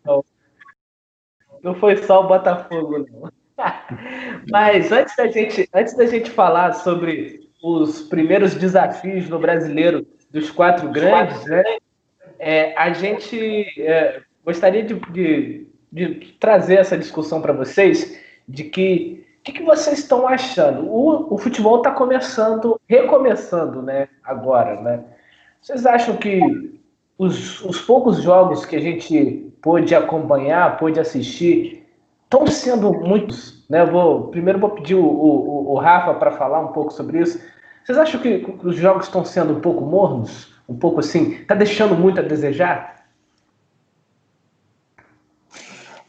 [1.61, 3.31] Não foi só o Botafogo, não.
[4.51, 10.49] Mas antes da, gente, antes da gente falar sobre os primeiros desafios no brasileiro dos
[10.49, 11.63] quatro grandes, né,
[12.39, 19.23] é, a gente é, gostaria de, de, de, trazer essa discussão para vocês de que
[19.39, 20.87] o que, que, vocês estão achando?
[20.87, 24.07] O, o futebol está começando, recomeçando, né?
[24.23, 25.03] Agora, né?
[25.59, 26.79] Vocês acham que
[27.17, 31.85] os, os poucos jogos que a gente pôde acompanhar, pôde assistir,
[32.23, 33.85] estão sendo muitos, né?
[33.85, 37.37] Vou primeiro vou pedir o, o, o Rafa para falar um pouco sobre isso.
[37.83, 41.95] Vocês acham que os jogos estão sendo um pouco mornos, um pouco assim, está deixando
[41.95, 43.02] muito a desejar?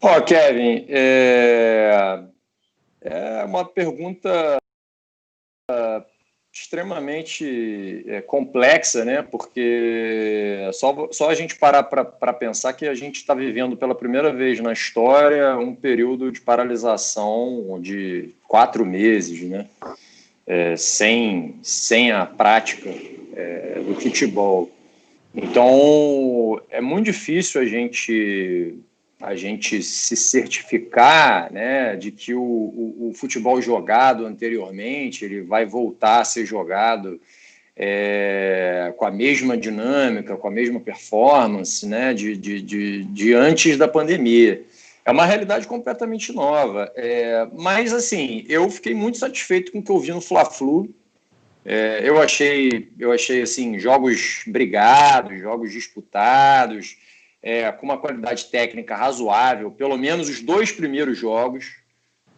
[0.04, 2.22] Ó, oh, Kevin, é...
[3.00, 4.58] é uma pergunta
[6.52, 9.22] extremamente é, complexa, né?
[9.22, 14.30] Porque só, só a gente parar para pensar que a gente está vivendo pela primeira
[14.30, 19.66] vez na história um período de paralisação de quatro meses, né?
[20.46, 22.90] É, sem, sem a prática
[23.34, 24.70] é, do futebol.
[25.34, 28.78] Então é muito difícil a gente
[29.20, 35.64] a gente se certificar né, de que o, o, o, futebol jogado anteriormente ele vai
[35.64, 37.20] voltar a ser jogado
[37.76, 43.76] é, com a mesma dinâmica, com a mesma performance né, de, de, de, de antes
[43.76, 44.62] da pandemia.
[45.04, 46.90] É uma realidade completamente nova.
[46.96, 50.88] É, mas, assim, eu fiquei muito satisfeito com o que eu vi no Fla-Flu.
[51.64, 56.96] É, eu achei, eu achei assim, jogos brigados, jogos disputados,
[57.46, 61.76] é, com uma qualidade técnica razoável, pelo menos os dois primeiros jogos.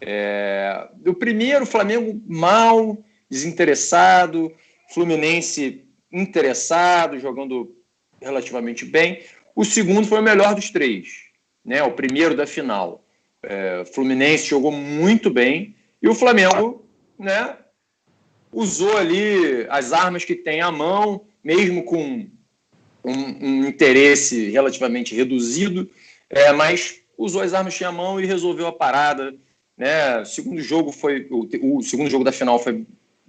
[0.01, 2.99] É, o primeiro, Flamengo mal,
[3.31, 4.53] desinteressado,
[4.92, 7.77] Fluminense interessado, jogando
[8.21, 9.23] relativamente bem.
[9.55, 11.25] O segundo foi o melhor dos três.
[11.64, 13.05] né, o primeiro da final.
[13.42, 16.85] É, o Fluminense jogou muito bem e o Flamengo
[17.16, 17.57] né,
[18.53, 22.29] usou ali as armas que tem à mão, mesmo com
[23.07, 25.88] um, um interesse relativamente reduzido,
[26.29, 29.33] é, mas usou as armas que tinha à mão e resolveu a parada.
[29.79, 30.21] Né?
[30.21, 32.85] O segundo jogo foi o, o segundo jogo da final foi,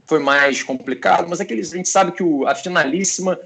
[0.05, 3.39] foi mais complicado, mas aqueles, a gente sabe que o, a finalíssima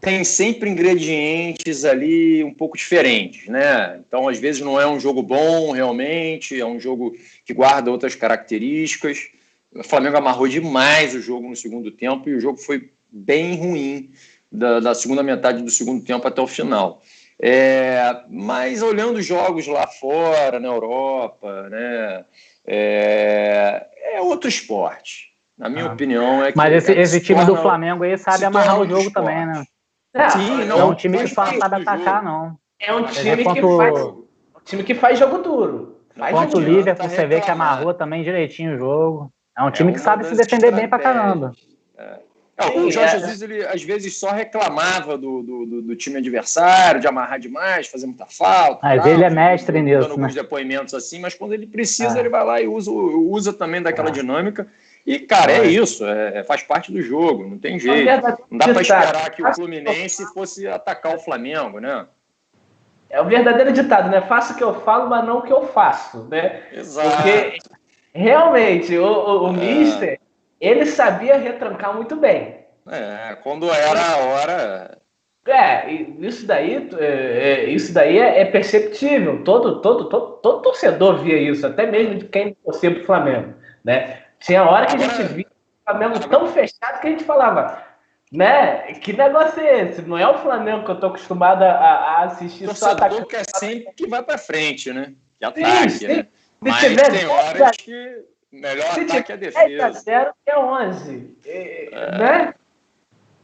[0.00, 4.00] tem sempre ingredientes ali um pouco diferentes, né?
[4.06, 8.14] Então, às vezes, não é um jogo bom realmente, é um jogo que guarda outras
[8.14, 9.28] características.
[9.74, 14.10] O Flamengo amarrou demais o jogo no segundo tempo e o jogo foi bem ruim
[14.50, 17.00] da, da segunda metade do segundo tempo até o final.
[17.42, 22.24] É, mas olhando jogos lá fora, na Europa, né,
[22.66, 25.30] é, é outro esporte.
[25.56, 25.92] Na minha ah.
[25.92, 26.56] opinião, é que.
[26.56, 29.14] Mas esse, esse time do Flamengo aí sabe amarrar o jogo esporte.
[29.14, 29.64] também, né?
[30.14, 32.58] É, Sim, não, é um time que só sabe atacar, não.
[32.80, 34.00] É um time que faz.
[34.00, 34.24] Um
[34.64, 36.00] time que faz jogo duro.
[36.16, 39.32] Faz Quanto o Liverpool, tá você vê que amarrou também direitinho o jogo.
[39.56, 41.52] É um é time que sabe se defender bem pra caramba.
[41.96, 42.20] É.
[42.60, 43.18] É, o Jorge é.
[43.20, 48.06] Jesus, ele às vezes só reclamava do, do, do, time adversário, de amarrar demais, fazer
[48.06, 48.80] muita falta.
[48.82, 50.00] Mas tal, ele é mestre nisso.
[50.00, 50.14] Dando né?
[50.14, 52.20] alguns depoimentos assim, mas quando ele precisa, é.
[52.20, 54.12] ele vai lá e usa, usa também daquela é.
[54.12, 54.66] dinâmica.
[55.06, 58.06] E, cara, é isso, é, faz parte do jogo, não tem jeito.
[58.50, 62.06] Não dá para esperar que o Fluminense fosse atacar o Flamengo, né?
[63.08, 64.20] É o verdadeiro ditado, né?
[64.20, 66.62] Faço o que eu falo, mas não o que eu faço, né?
[66.72, 67.16] Exato.
[67.16, 67.58] Porque
[68.14, 69.52] realmente o, o, o é.
[69.52, 70.19] Mister,
[70.60, 72.66] ele sabia retrancar muito bem.
[72.88, 74.98] É, quando era a hora.
[75.46, 79.42] É, isso daí, é, é, isso daí é, é, perceptível.
[79.42, 84.22] Todo, todo, todo, todo torcedor via isso, até mesmo de quem torcia pro Flamengo, né?
[84.38, 87.82] Tinha hora que a gente via o Flamengo tão fechado que a gente falava,
[88.30, 88.92] né?
[88.94, 90.02] Que negócio é esse?
[90.02, 92.64] Não é o Flamengo que eu tô acostumado a, a assistir.
[92.64, 95.14] O torcedor quer sempre que vai para frente, né?
[95.38, 96.06] Que ataque, sim, sim.
[96.06, 96.26] né?
[96.60, 100.00] Mas tem horas que melhor se ataque é defesa.
[100.00, 102.54] 0 é 11, é, né?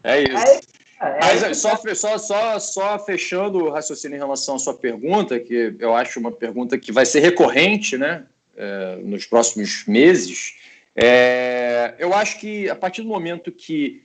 [0.03, 0.37] É isso.
[0.37, 0.61] Aí,
[1.01, 5.75] é, Mas só, só, só, só fechando o raciocínio em relação à sua pergunta, que
[5.79, 8.25] eu acho uma pergunta que vai ser recorrente né,
[8.57, 10.55] é, nos próximos meses,
[10.95, 14.03] é, eu acho que a partir do momento que,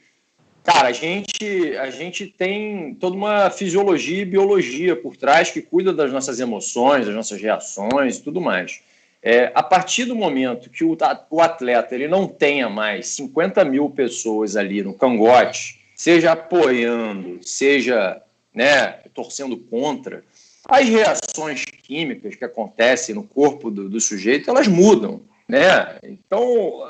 [0.63, 5.93] cara, a gente, a gente tem toda uma fisiologia e biologia por trás que cuida
[5.93, 8.81] das nossas emoções, das nossas reações e tudo mais.
[9.23, 10.97] É, a partir do momento que o,
[11.29, 18.21] o atleta ele não tenha mais 50 mil pessoas ali no cangote, seja apoiando, seja
[18.53, 20.23] né, torcendo contra,
[20.67, 25.99] as reações químicas que acontecem no corpo do, do sujeito elas mudam né?
[26.03, 26.81] Então,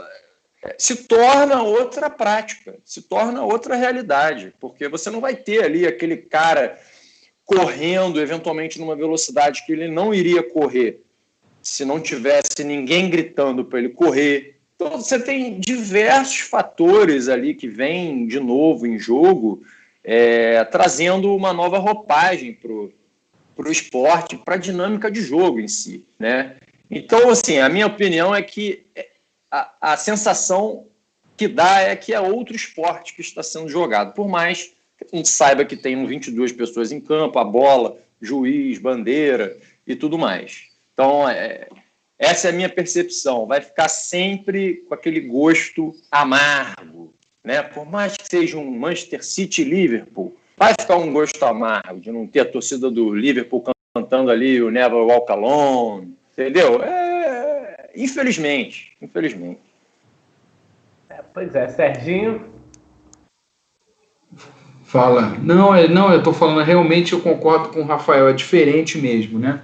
[0.77, 6.15] se torna outra prática, se torna outra realidade, porque você não vai ter ali aquele
[6.15, 6.79] cara
[7.43, 11.01] correndo eventualmente numa velocidade que ele não iria correr
[11.61, 14.57] se não tivesse ninguém gritando para ele correr.
[14.75, 19.63] Então você tem diversos fatores ali que vêm de novo em jogo,
[20.03, 26.05] é, trazendo uma nova roupagem para o esporte, para a dinâmica de jogo em si,
[26.19, 26.55] né?
[26.89, 28.83] Então, assim, a minha opinião é que
[29.49, 30.87] a, a sensação
[31.37, 35.15] que dá é que é outro esporte que está sendo jogado, por mais que a
[35.15, 40.70] gente saiba que tem 22 pessoas em campo, a bola, juiz, bandeira e tudo mais.
[40.93, 41.67] Então, é,
[42.19, 43.45] essa é a minha percepção.
[43.45, 47.61] Vai ficar sempre com aquele gosto amargo, né?
[47.63, 52.27] Por mais que seja um Manchester City Liverpool, vai ficar um gosto amargo de não
[52.27, 53.63] ter a torcida do Liverpool
[53.95, 56.81] cantando ali o Never Walk Alone, Entendeu?
[56.81, 59.59] É, infelizmente, infelizmente.
[61.09, 62.49] É, pois é, Serginho.
[64.85, 65.37] Fala.
[65.39, 69.37] Não, é, não, eu estou falando, realmente eu concordo com o Rafael, é diferente mesmo,
[69.37, 69.61] né?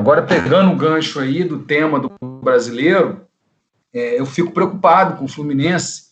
[0.00, 2.10] Agora, pegando o gancho aí do tema do
[2.42, 3.20] brasileiro,
[3.92, 6.04] é, eu fico preocupado com o Fluminense,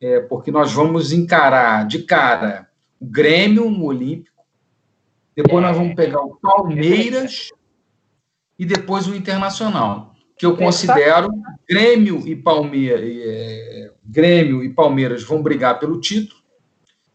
[0.00, 2.68] é, porque nós vamos encarar de cara
[2.98, 4.42] o Grêmio no Olímpico,
[5.36, 7.50] depois nós vamos pegar o Palmeiras
[8.58, 11.30] e depois o Internacional, que eu considero
[11.68, 16.40] Grêmio e Palmeiras, é, Grêmio e Palmeiras vão brigar pelo título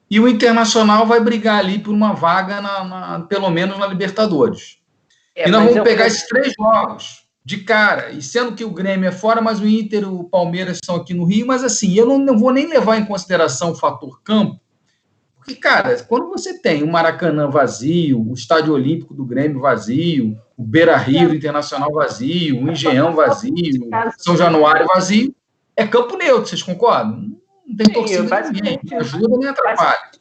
[0.09, 4.84] e o Internacional vai brigar ali por uma vaga, na, na pelo menos na Libertadores.
[5.35, 9.07] É, e nós vamos pegar esses três jogos de cara, e sendo que o Grêmio
[9.07, 12.07] é fora, mas o Inter e o Palmeiras estão aqui no Rio, mas assim, eu
[12.07, 14.59] não, não vou nem levar em consideração o fator campo,
[15.45, 20.63] porque, cara, quando você tem o Maracanã vazio, o Estádio Olímpico do Grêmio vazio, o
[20.63, 25.35] Beira Rio Internacional vazio, o Engenhão vazio, São Januário vazio,
[25.75, 27.37] é campo neutro, vocês concordam?
[27.67, 30.11] Não tem torcida Sim, ninguém, ajuda nem atrapalha.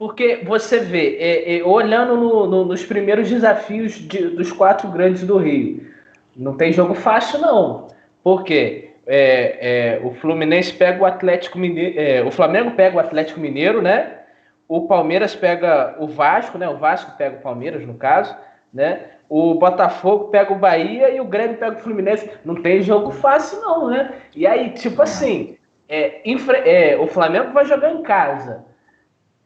[0.00, 5.26] Porque você vê, é, é, olhando no, no, nos primeiros desafios de, dos quatro grandes
[5.26, 5.86] do Rio,
[6.34, 7.88] não tem jogo fácil, não.
[8.24, 8.92] Por quê?
[9.06, 13.82] É, é, o Fluminense pega o Atlético Mineiro, é, o Flamengo pega o Atlético Mineiro,
[13.82, 14.20] né?
[14.66, 16.66] O Palmeiras pega o Vasco, né?
[16.66, 18.34] O Vasco pega o Palmeiras, no caso,
[18.72, 19.02] né?
[19.28, 22.30] O Botafogo pega o Bahia e o Grêmio pega o Fluminense.
[22.42, 24.14] Não tem jogo fácil, não, né?
[24.34, 26.22] E aí, tipo assim, é,
[26.64, 28.69] é, o Flamengo vai jogar em casa.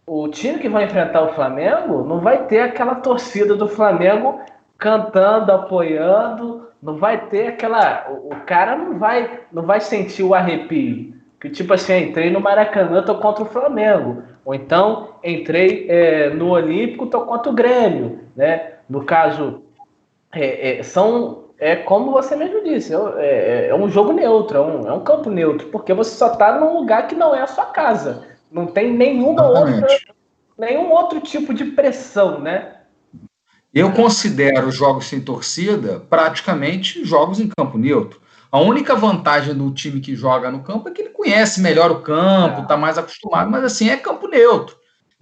[0.06, 4.40] O time que vai enfrentar o Flamengo não vai ter aquela torcida do Flamengo
[4.76, 8.06] cantando, apoiando, não vai ter aquela.
[8.10, 11.14] O, o cara não vai, não vai sentir o arrepio.
[11.40, 14.22] Que tipo assim, entrei no Maracanã, tô contra o Flamengo.
[14.44, 18.20] Ou então entrei é, no Olímpico, tô contra o Grêmio.
[18.36, 18.72] Né?
[18.88, 19.62] No caso,
[20.32, 21.44] é, é, são.
[21.56, 25.00] É como você mesmo disse, é, é, é um jogo neutro, é um, é um,
[25.00, 28.24] campo neutro, porque você só está num lugar que não é a sua casa.
[28.54, 29.84] Não tem nenhuma outra,
[30.56, 32.76] nenhum outro tipo de pressão, né?
[33.74, 38.20] Eu considero jogos sem torcida praticamente jogos em campo neutro.
[38.52, 42.02] A única vantagem do time que joga no campo é que ele conhece melhor o
[42.02, 42.76] campo, está é.
[42.76, 44.76] mais acostumado, mas assim, é campo neutro.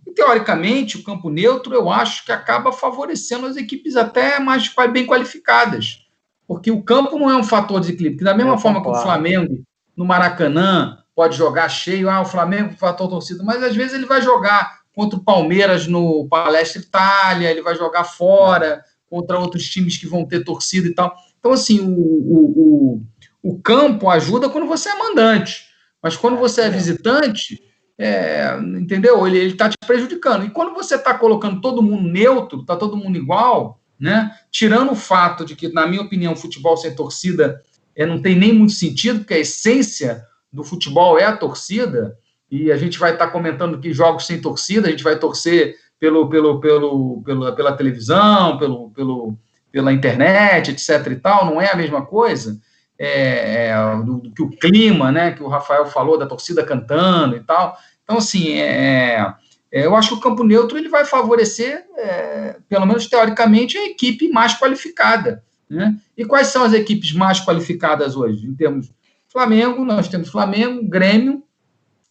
[0.06, 5.06] E, teoricamente, o campo neutro eu acho que acaba favorecendo as equipes até mais bem
[5.06, 6.00] qualificadas.
[6.46, 8.18] Porque o campo não é um fator de equilíbrio.
[8.18, 9.62] Que da mesma forma que o Flamengo,
[9.96, 14.22] no Maracanã, pode jogar cheio, ah, o Flamengo, fator torcida, mas às vezes ele vai
[14.22, 20.06] jogar contra o Palmeiras no Palestra Itália, ele vai jogar fora contra outros times que
[20.06, 21.14] vão ter torcida e tal.
[21.38, 23.02] Então, assim, o, o,
[23.42, 25.66] o, o campo ajuda quando você é mandante,
[26.02, 26.70] mas quando você é, é.
[26.70, 27.62] visitante,
[27.98, 29.26] é, entendeu?
[29.26, 30.44] Ele está te prejudicando.
[30.44, 34.34] E quando você está colocando todo mundo neutro, está todo mundo igual, né?
[34.50, 37.62] Tirando o fato de que, na minha opinião, futebol sem torcida
[37.94, 42.16] é, não tem nem muito sentido, porque a essência do futebol é a torcida,
[42.50, 45.76] e a gente vai estar tá comentando que jogos sem torcida, a gente vai torcer
[45.98, 49.38] pelo, pelo, pelo, pela, pela televisão, pelo, pelo,
[49.70, 51.12] pela internet, etc.
[51.12, 52.60] e tal, não é a mesma coisa.
[52.98, 57.36] É, é, do, do, que o clima, né, que o Rafael falou, da torcida cantando
[57.36, 57.76] e tal.
[58.04, 59.34] Então, assim, é,
[59.72, 63.86] é, eu acho que o campo neutro ele vai favorecer, é, pelo menos teoricamente, a
[63.86, 65.42] equipe mais qualificada.
[65.70, 65.96] Né?
[66.16, 68.46] E quais são as equipes mais qualificadas hoje?
[68.46, 68.92] Em termos
[69.32, 71.42] Flamengo, nós temos Flamengo, Grêmio,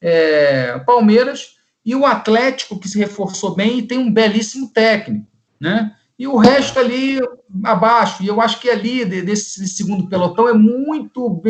[0.02, 5.28] é, Palmeiras e o Atlético, que se reforçou bem e tem um belíssimo técnico.
[5.60, 5.96] Né?
[6.18, 7.20] E o resto ali
[7.64, 11.42] abaixo, e eu acho que ali, desse segundo pelotão, é muito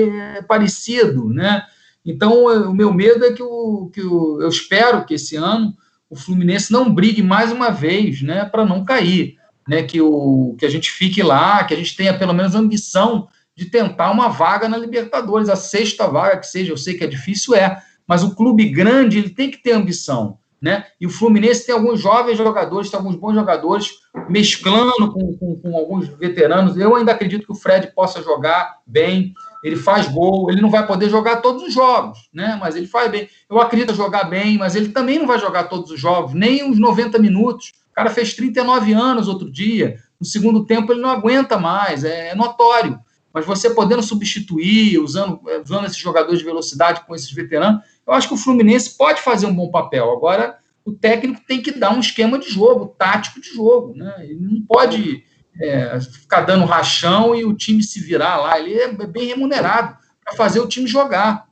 [0.48, 1.64] parecido, né?
[2.06, 5.76] Então, o meu medo é que, o, que o, eu espero que esse ano
[6.10, 10.66] o Fluminense não brigue mais uma vez, né, para não cair, né, que, o, que
[10.66, 13.30] a gente fique lá, que a gente tenha pelo menos ambição
[13.62, 17.08] de tentar uma vaga na Libertadores, a sexta vaga que seja, eu sei que é
[17.08, 20.86] difícil, é, mas o clube grande ele tem que ter ambição, né?
[21.00, 23.92] E o Fluminense tem alguns jovens jogadores, tem alguns bons jogadores,
[24.28, 26.76] mesclando com, com, com alguns veteranos.
[26.76, 29.32] Eu ainda acredito que o Fred possa jogar bem,
[29.64, 32.58] ele faz gol, ele não vai poder jogar todos os jogos, né?
[32.60, 33.30] Mas ele faz bem.
[33.48, 36.80] Eu acredito jogar bem, mas ele também não vai jogar todos os jogos, nem os
[36.80, 37.74] 90 minutos.
[37.92, 39.98] O cara fez 39 anos outro dia.
[40.20, 43.00] No segundo tempo ele não aguenta mais, é, é notório.
[43.34, 48.14] Mas você podendo substituir, usando, é, usando esses jogadores de velocidade com esses veteranos, eu
[48.14, 50.12] acho que o Fluminense pode fazer um bom papel.
[50.12, 54.14] Agora, o técnico tem que dar um esquema de jogo, tático de jogo, né?
[54.20, 55.24] Ele não pode
[55.60, 58.60] é, ficar dando rachão e o time se virar lá.
[58.60, 61.48] Ele é bem remunerado para fazer o time jogar.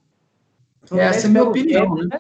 [0.92, 1.94] Essa é a minha opinião.
[1.94, 2.20] Grêmio, né?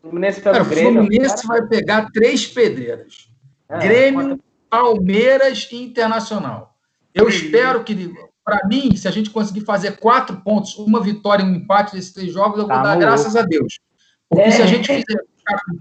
[0.00, 3.28] Fluminense, Cara, o Fluminense vai pegar três pedreiras:
[3.68, 4.40] é, Grêmio,
[4.70, 6.76] Palmeiras e Internacional.
[7.14, 8.14] Eu espero que,
[8.48, 12.14] para mim, se a gente conseguir fazer quatro pontos, uma vitória e um empate nesses
[12.14, 13.78] três jogos, eu vou tá dar graças a Deus.
[14.26, 14.50] Porque é.
[14.50, 15.22] se a gente fizer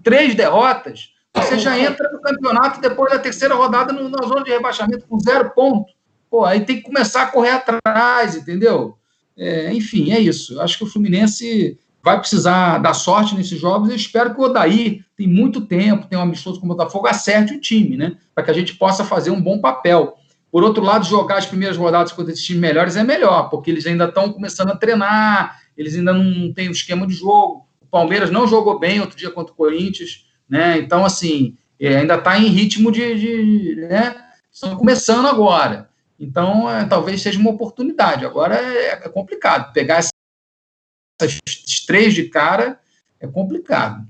[0.03, 5.07] três derrotas, você já entra no campeonato depois da terceira rodada na zona de rebaixamento
[5.07, 5.93] com zero ponto.
[6.29, 8.97] Pô, aí tem que começar a correr atrás, entendeu?
[9.37, 10.55] É, enfim, é isso.
[10.55, 13.87] Eu acho que o Fluminense vai precisar dar sorte nesses jogos.
[13.87, 17.53] Eu espero que o Odaí tem muito tempo, tem um amistoso com o Botafogo, acerte
[17.53, 18.17] o time, né?
[18.35, 20.17] Para que a gente possa fazer um bom papel.
[20.51, 23.85] Por outro lado, jogar as primeiras rodadas contra esses times melhores é melhor, porque eles
[23.85, 27.67] ainda estão começando a treinar, eles ainda não têm o esquema de jogo.
[27.81, 30.25] O Palmeiras não jogou bem outro dia contra o Corinthians.
[30.49, 30.77] Né?
[30.77, 33.15] Então, assim, é, ainda está em ritmo de.
[33.15, 34.15] de né?
[34.51, 35.89] Estão começando agora.
[36.19, 38.25] Então, é, talvez seja uma oportunidade.
[38.25, 39.71] Agora é, é complicado.
[39.71, 41.39] Pegar essas
[41.85, 42.79] três de cara
[43.19, 44.07] é complicado.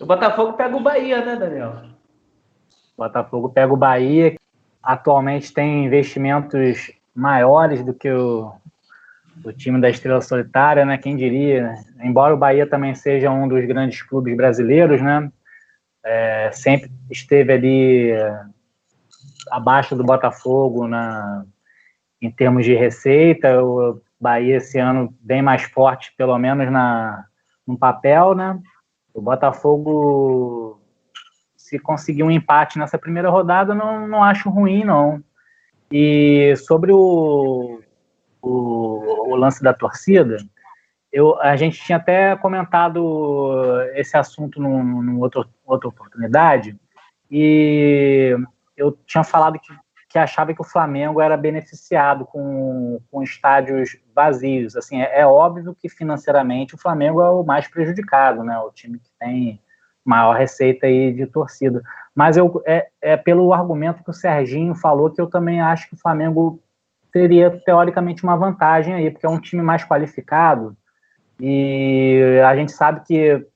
[0.00, 1.82] O Botafogo pega o Bahia, né, Daniel?
[2.96, 4.36] O Botafogo pega o Bahia.
[4.88, 8.52] Atualmente tem investimentos maiores do que o,
[9.36, 10.96] do time da Estrela Solitária, né?
[10.96, 11.64] Quem diria?
[11.64, 11.84] Né?
[12.04, 15.30] Embora o Bahia também seja um dos grandes clubes brasileiros, né?
[16.04, 18.40] é, sempre esteve ali é,
[19.50, 21.44] abaixo do Botafogo na,
[22.20, 23.62] em termos de receita.
[23.62, 27.26] O Bahia esse ano bem mais forte, pelo menos na,
[27.66, 28.58] no papel, né?
[29.12, 30.77] O Botafogo,
[31.68, 35.22] se conseguir um empate nessa primeira rodada, não, não acho ruim, não.
[35.92, 37.80] E sobre o,
[38.40, 40.38] o, o lance da torcida,
[41.12, 45.18] eu, a gente tinha até comentado esse assunto numa
[45.66, 46.74] outra oportunidade,
[47.30, 48.34] e
[48.74, 49.74] eu tinha falado que,
[50.08, 54.74] que achava que o Flamengo era beneficiado com, com estádios vazios.
[54.74, 58.58] Assim, é, é, óbvio que financeiramente o Flamengo é o mais prejudicado, né?
[58.58, 59.60] O time que tem
[60.08, 61.82] maior receita aí de torcida.
[62.14, 65.94] Mas eu, é, é pelo argumento que o Serginho falou que eu também acho que
[65.94, 66.60] o Flamengo
[67.12, 70.74] teria teoricamente uma vantagem aí, porque é um time mais qualificado
[71.38, 73.46] e a gente sabe que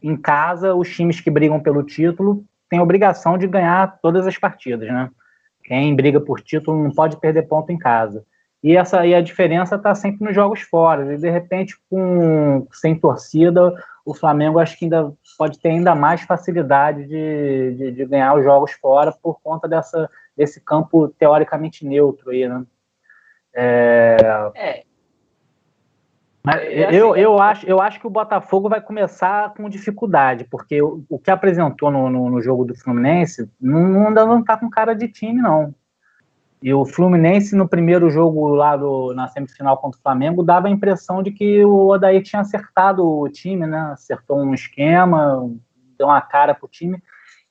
[0.00, 4.88] em casa os times que brigam pelo título têm obrigação de ganhar todas as partidas,
[4.88, 5.10] né?
[5.64, 8.24] Quem briga por título não pode perder ponto em casa.
[8.62, 11.14] E essa e a diferença está sempre nos jogos fora.
[11.14, 13.72] E de repente, com sem torcida,
[14.04, 18.44] o Flamengo acho que ainda pode ter ainda mais facilidade de, de, de ganhar os
[18.44, 22.64] jogos fora por conta dessa, desse campo teoricamente neutro aí, né?
[23.54, 24.16] É,
[24.54, 24.84] é
[26.46, 30.80] é assim, eu, eu, acho, eu acho que o Botafogo vai começar com dificuldade, porque
[30.80, 34.70] o, o que apresentou no, no, no, jogo do Fluminense não, ainda não está com
[34.70, 35.74] cara de time, não.
[36.60, 40.70] E o Fluminense, no primeiro jogo lá do, na semifinal contra o Flamengo, dava a
[40.70, 43.78] impressão de que o Odair tinha acertado o time, né?
[43.92, 45.48] Acertou um esquema,
[45.96, 47.00] deu uma cara pro time.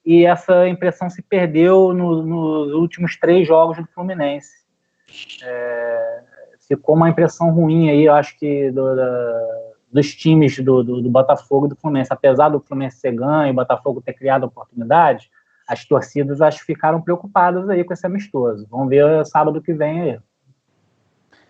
[0.06, 4.66] E essa impressão se perdeu no, nos últimos três jogos do Fluminense.
[5.42, 6.24] É,
[6.68, 9.44] ficou uma impressão ruim aí, eu acho que do, da,
[9.92, 12.12] dos times do, do, do, Botafogo e do Fluminense.
[12.12, 15.30] Apesar do Fluminense ser ganho e o Botafogo ter criado oportunidade,
[15.68, 18.68] as torcidas acho que ficaram preocupadas aí com esse amistoso.
[18.70, 20.20] Vamos ver sábado que vem aí.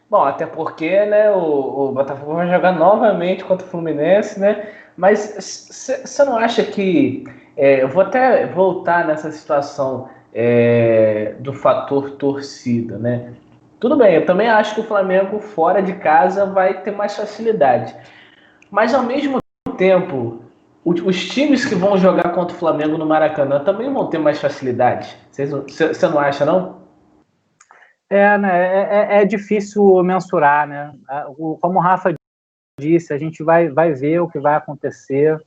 [0.09, 4.69] Bom, até porque né, o, o Botafogo vai jogar novamente contra o Fluminense, né?
[4.95, 5.35] Mas
[5.75, 7.25] você não acha que.
[7.55, 13.33] É, eu vou até voltar nessa situação é, do fator torcida, né?
[13.79, 17.95] Tudo bem, eu também acho que o Flamengo fora de casa vai ter mais facilidade.
[18.71, 19.39] Mas ao mesmo
[19.77, 20.41] tempo,
[20.89, 25.17] os times que vão jogar contra o Flamengo no Maracanã também vão ter mais facilidade.
[25.31, 26.81] Você não acha, não?
[28.09, 28.49] É, né?
[28.49, 30.93] É, é, é, difícil mensurar, né?
[31.59, 32.13] Como o Rafa
[32.79, 35.37] disse, a gente vai, vai ver o que vai acontecer.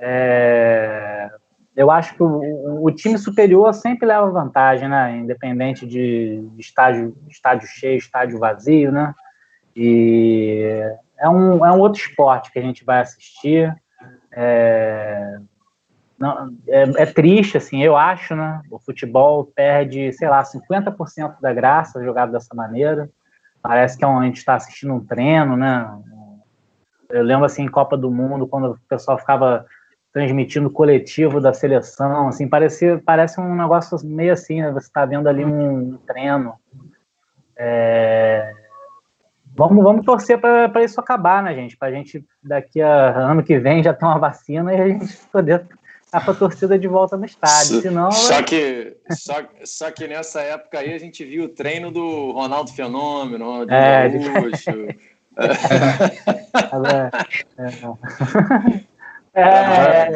[0.00, 1.30] É,
[1.76, 5.16] eu acho que o, o, time superior sempre leva vantagem, né?
[5.16, 9.14] Independente de, de estádio, estádio cheio, estádio vazio, né?
[9.76, 10.82] E
[11.18, 13.72] é um, é um outro esporte que a gente vai assistir.
[14.32, 15.38] É,
[16.18, 18.62] não, é, é, triste, assim, eu acho, né?
[18.70, 23.10] O futebol perde, sei lá, 50% da graça jogado dessa maneira.
[23.60, 25.90] Parece que é um, a gente está assistindo um treino, né?
[27.10, 29.66] Eu lembro, assim, em Copa do Mundo, quando o pessoal ficava
[30.12, 34.70] transmitindo coletivo da seleção, assim, parece, parece um negócio meio assim, né?
[34.70, 36.54] Você está vendo ali um treino.
[37.56, 38.61] É...
[39.54, 41.76] Vamos, vamos torcer para isso acabar, né, gente?
[41.76, 45.06] Para a gente, daqui a ano que vem, já ter uma vacina e a gente
[45.30, 45.66] poder
[46.02, 47.80] estar com a torcida de volta no estádio.
[47.82, 48.42] Senão, só, é...
[48.42, 53.44] que, só, só que nessa época aí a gente viu o treino do Ronaldo Fenômeno,
[53.44, 54.70] Ronaldo é, Gaúcho.
[55.36, 55.46] é,
[57.58, 57.80] é,
[59.34, 60.08] é, é,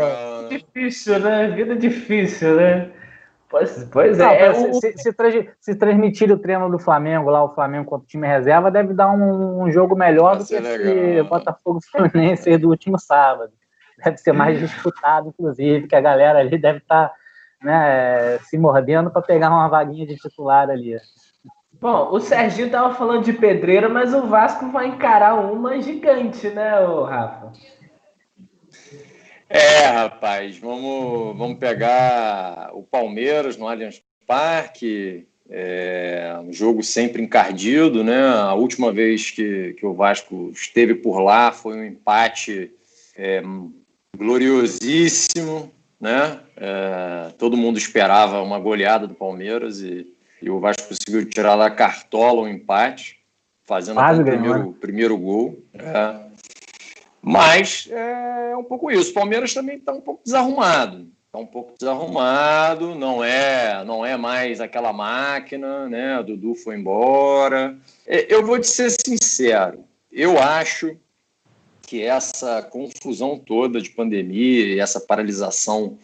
[0.45, 1.49] é difícil, né?
[1.49, 2.91] Vida difícil, né?
[3.49, 4.53] Pois, pois Não, é.
[4.55, 8.27] Se, se, se, se, transmitir o treino do Flamengo lá, o Flamengo contra o time
[8.27, 12.99] reserva, deve dar um, um jogo melhor Vai do que esse Botafogo Fluminense do último
[12.99, 13.53] sábado.
[14.05, 17.15] Deve ser mais disputado, inclusive, que a galera ali deve estar tá,
[17.63, 20.97] né, se mordendo para pegar uma vaguinha de titular ali.
[21.81, 26.73] Bom, o Serginho tava falando de pedreira, mas o Vasco vai encarar uma gigante, né,
[27.09, 27.53] Rafa?
[29.49, 38.03] É, rapaz, vamos, vamos pegar o Palmeiras no Allianz Parque, é, um jogo sempre encardido,
[38.03, 38.27] né?
[38.27, 42.73] A última vez que, que o Vasco esteve por lá foi um empate
[43.17, 43.41] é,
[44.17, 46.41] gloriosíssimo, né?
[46.57, 51.71] É, todo mundo esperava uma goleada do Palmeiras e, e o Vasco conseguiu tirar lá
[51.71, 53.21] cartola o um empate,
[53.65, 54.75] fazendo o primeiro, né?
[54.81, 55.63] primeiro gol.
[55.75, 56.26] É.
[57.29, 59.11] Mas é um pouco isso.
[59.11, 61.11] O Palmeiras também está um pouco desarrumado.
[61.27, 66.21] Está um pouco desarrumado, não é, não é mais aquela máquina, né?
[66.21, 67.77] O Dudu foi embora.
[68.07, 70.97] É, eu vou te ser sincero, eu acho
[71.83, 75.99] que essa confusão toda de pandemia e essa paralisação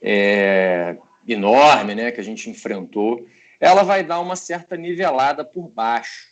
[0.00, 0.96] é,
[1.26, 3.26] enorme né, que a gente enfrentou,
[3.60, 6.28] ela vai dar uma certa nivelada por baixo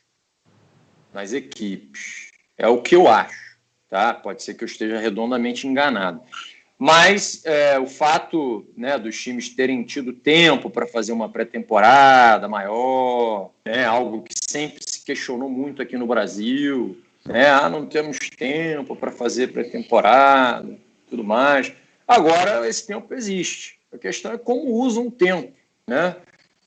[1.12, 2.30] nas equipes.
[2.56, 3.45] É o que eu acho.
[3.88, 4.12] Tá?
[4.12, 6.20] Pode ser que eu esteja redondamente enganado.
[6.78, 13.50] Mas é, o fato né, dos times terem tido tempo para fazer uma pré-temporada maior,
[13.64, 18.94] né, algo que sempre se questionou muito aqui no Brasil, né, ah, não temos tempo
[18.94, 20.78] para fazer pré-temporada,
[21.08, 21.72] tudo mais.
[22.06, 23.78] Agora esse tempo existe.
[23.90, 25.52] A questão é como usam o tempo.
[25.86, 26.14] Né?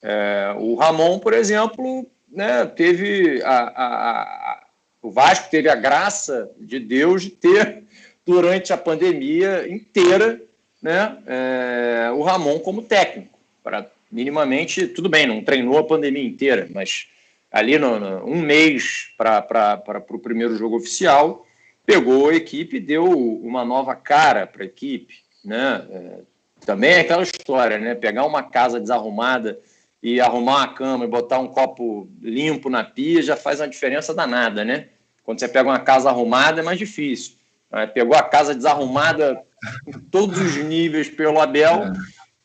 [0.02, 4.59] É, o Ramon, por exemplo, né, teve a, a,
[5.02, 7.84] o Vasco teve a graça de Deus de ter
[8.26, 10.42] durante a pandemia inteira
[10.82, 13.38] né, é, o Ramon como técnico.
[13.64, 17.08] Para minimamente, tudo bem, não treinou a pandemia inteira, mas
[17.52, 21.46] ali no, no um mês para o primeiro jogo oficial,
[21.86, 25.16] pegou a equipe deu uma nova cara para a equipe.
[25.44, 25.86] Né?
[25.90, 26.20] É,
[26.66, 27.96] também é aquela história, né?
[27.96, 29.60] Pegar uma casa desarrumada
[30.02, 34.14] e arrumar uma cama e botar um copo limpo na pia já faz uma diferença
[34.14, 34.88] danada, né?
[35.24, 37.34] Quando você pega uma casa arrumada é mais difícil.
[37.72, 37.86] Né?
[37.88, 39.42] Pegou a casa desarrumada
[39.88, 41.92] em todos os níveis pelo Abel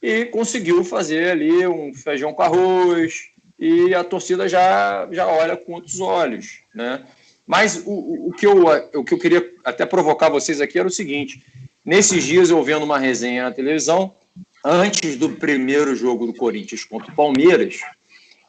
[0.02, 5.72] e conseguiu fazer ali um feijão com arroz e a torcida já, já olha com
[5.72, 7.04] outros olhos, né?
[7.46, 10.90] Mas o, o, que eu, o que eu queria até provocar vocês aqui era o
[10.90, 11.44] seguinte:
[11.84, 14.14] nesses dias eu vendo uma resenha na televisão,
[14.64, 17.80] antes do primeiro jogo do Corinthians contra o Palmeiras,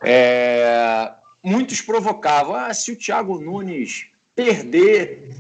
[0.04, 1.12] é,
[1.44, 5.36] muitos provocavam: ah, se o Thiago Nunes perder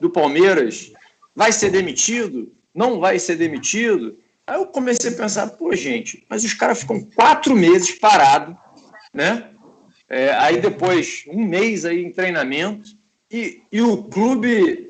[0.00, 0.92] do Palmeiras,
[1.34, 2.52] vai ser demitido?
[2.74, 4.18] Não vai ser demitido?
[4.46, 8.56] Aí eu comecei a pensar, pô, gente, mas os caras ficam quatro meses parados,
[9.12, 9.50] né?
[10.08, 12.96] É, aí depois, um mês aí em treinamento,
[13.30, 14.87] e, e o clube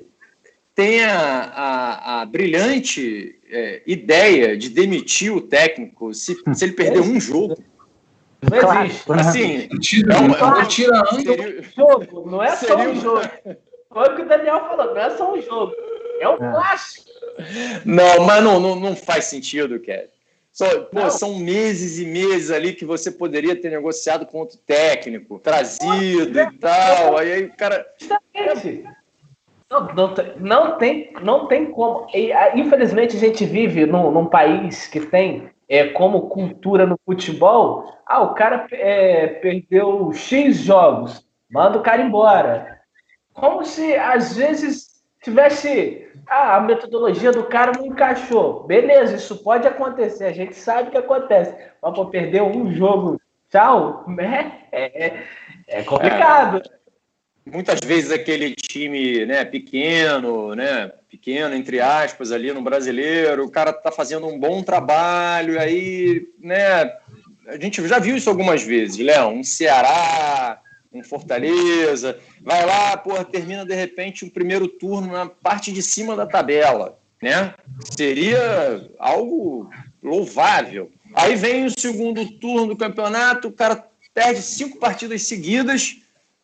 [0.79, 7.01] tem a, a, a brilhante é, ideia de demitir o técnico se, se ele perder
[7.01, 7.59] um jogo.
[8.49, 9.12] Não existe.
[9.12, 11.74] Assim, tira, é, um, tira antes.
[11.74, 13.29] Jogo, não é só um jogo.
[13.93, 15.72] Foi o que o Daniel falou, não é só um jogo.
[16.20, 16.53] É um é.
[16.53, 17.11] clássico.
[17.85, 20.07] Não, mas não, não, não faz sentido, Kevin.
[20.53, 25.41] Só, pô, são meses e meses ali que você poderia ter negociado com outro técnico,
[25.41, 27.18] trazido e tal.
[27.18, 27.85] Aí, aí o cara.
[29.71, 32.07] Não, não, não, tem, não tem como.
[32.14, 37.85] E, infelizmente, a gente vive num, num país que tem é, como cultura no futebol.
[38.07, 42.79] Ah, o cara é, perdeu X jogos, manda o cara embora
[43.39, 44.89] como se às vezes
[45.23, 48.64] tivesse ah, a metodologia do cara não encaixou.
[48.64, 51.55] Beleza, isso pode acontecer, a gente sabe que acontece.
[51.81, 54.55] Mas pô, perder um jogo, tchau, né?
[54.71, 55.25] É, é,
[55.66, 56.59] é complicado.
[56.59, 56.78] É,
[57.53, 60.92] muitas vezes aquele time né, pequeno, né?
[61.11, 66.84] Pequeno, entre aspas, ali no brasileiro, o cara tá fazendo um bom trabalho, aí, né?
[67.46, 70.61] A gente já viu isso algumas vezes, Léo, um Ceará,
[70.92, 76.14] um Fortaleza, vai lá, porra, termina de repente um primeiro turno na parte de cima
[76.14, 77.55] da tabela, né?
[77.96, 79.70] Seria algo
[80.03, 80.90] louvável.
[81.14, 83.82] Aí vem o segundo turno do campeonato, o cara
[84.12, 85.96] perde cinco partidas seguidas,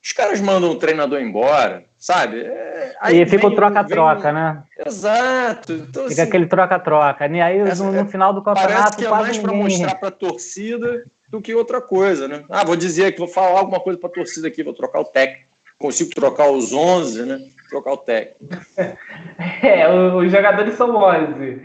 [0.04, 2.42] os caras mandam o treinador embora, sabe?
[2.42, 4.62] É, aí e fica o troca-troca, né?
[4.84, 5.72] Exato.
[5.72, 7.26] Então, fica assim, aquele troca-troca.
[7.26, 10.12] E aí, no, no, final do campeonato, parece que é mais para mostrar para a
[10.12, 12.44] torcida do que outra coisa, né?
[12.50, 15.06] Ah, vou dizer que vou falar alguma coisa para a torcida aqui, vou trocar o
[15.06, 15.48] técnico.
[15.78, 17.38] Consigo trocar os 11, né?
[17.70, 18.44] Trocar o técnico.
[19.62, 21.60] É, os jogadores são 11.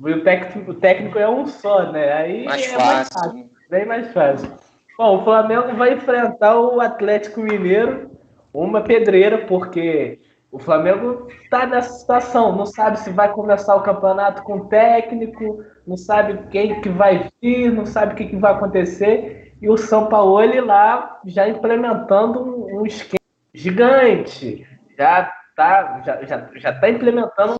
[0.00, 2.12] O técnico, o técnico é um só, né?
[2.12, 2.86] Aí mais é fácil.
[2.86, 3.50] mais fácil.
[3.70, 4.52] Bem mais fácil.
[4.96, 8.12] Bom, o Flamengo vai enfrentar o Atlético Mineiro,
[8.52, 10.20] uma pedreira, porque
[10.52, 15.96] o Flamengo está nessa situação, não sabe se vai começar o campeonato com técnico, não
[15.96, 19.56] sabe quem que vai vir, não sabe o que, que vai acontecer.
[19.60, 23.18] E o São Paulo lá já implementando um, um esquema
[23.52, 24.64] gigante,
[24.96, 27.56] já está já, já, já tá implementando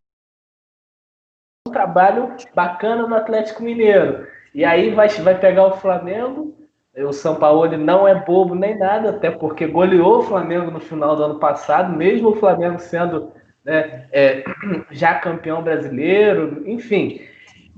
[1.67, 4.25] um trabalho bacana no Atlético Mineiro.
[4.55, 6.64] E aí vai, vai pegar o Flamengo
[6.99, 11.17] o São Paulo não é bobo nem nada, até porque goleou o Flamengo no final
[11.17, 13.33] do ano passado, mesmo o Flamengo sendo
[13.65, 14.45] né, é,
[14.91, 17.21] já campeão brasileiro, enfim.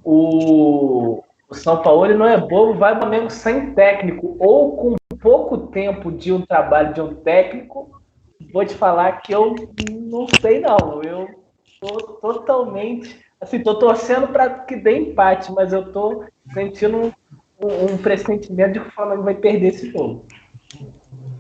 [0.04, 5.58] O, o São Paulo não é bobo, vai o Flamengo sem técnico ou com pouco
[5.68, 8.00] tempo de um trabalho de um técnico.
[8.52, 9.54] Vou te falar que eu
[9.90, 11.28] não sei não, eu
[11.80, 17.12] tô totalmente assim, tô torcendo para que dê empate, mas eu tô sentindo
[17.60, 20.26] um, um pressentimento de que o Flamengo vai perder esse jogo.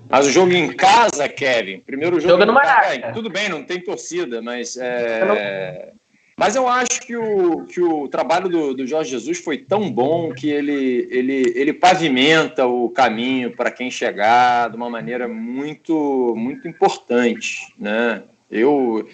[0.08, 2.32] Mas o jogo em casa, Kevin, primeiro jogo.
[2.32, 3.12] Joga no Maracanã.
[3.12, 5.92] Tudo bem, não tem torcida, mas é,
[6.38, 10.32] Mas eu acho que o, que o trabalho do, do Jorge Jesus foi tão bom
[10.32, 16.68] que ele, ele, ele pavimenta o caminho para quem chegar de uma maneira muito, muito
[16.68, 17.74] importante.
[17.78, 18.22] Né?
[18.50, 19.08] Eu,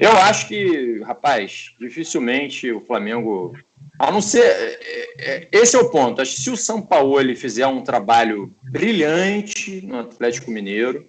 [0.00, 3.54] eu acho que, rapaz, dificilmente o Flamengo.
[3.98, 4.44] A não ser.
[4.44, 6.22] É, é, esse é o ponto.
[6.22, 11.06] Acho que se o São Paulo ele fizer um trabalho brilhante no Atlético Mineiro,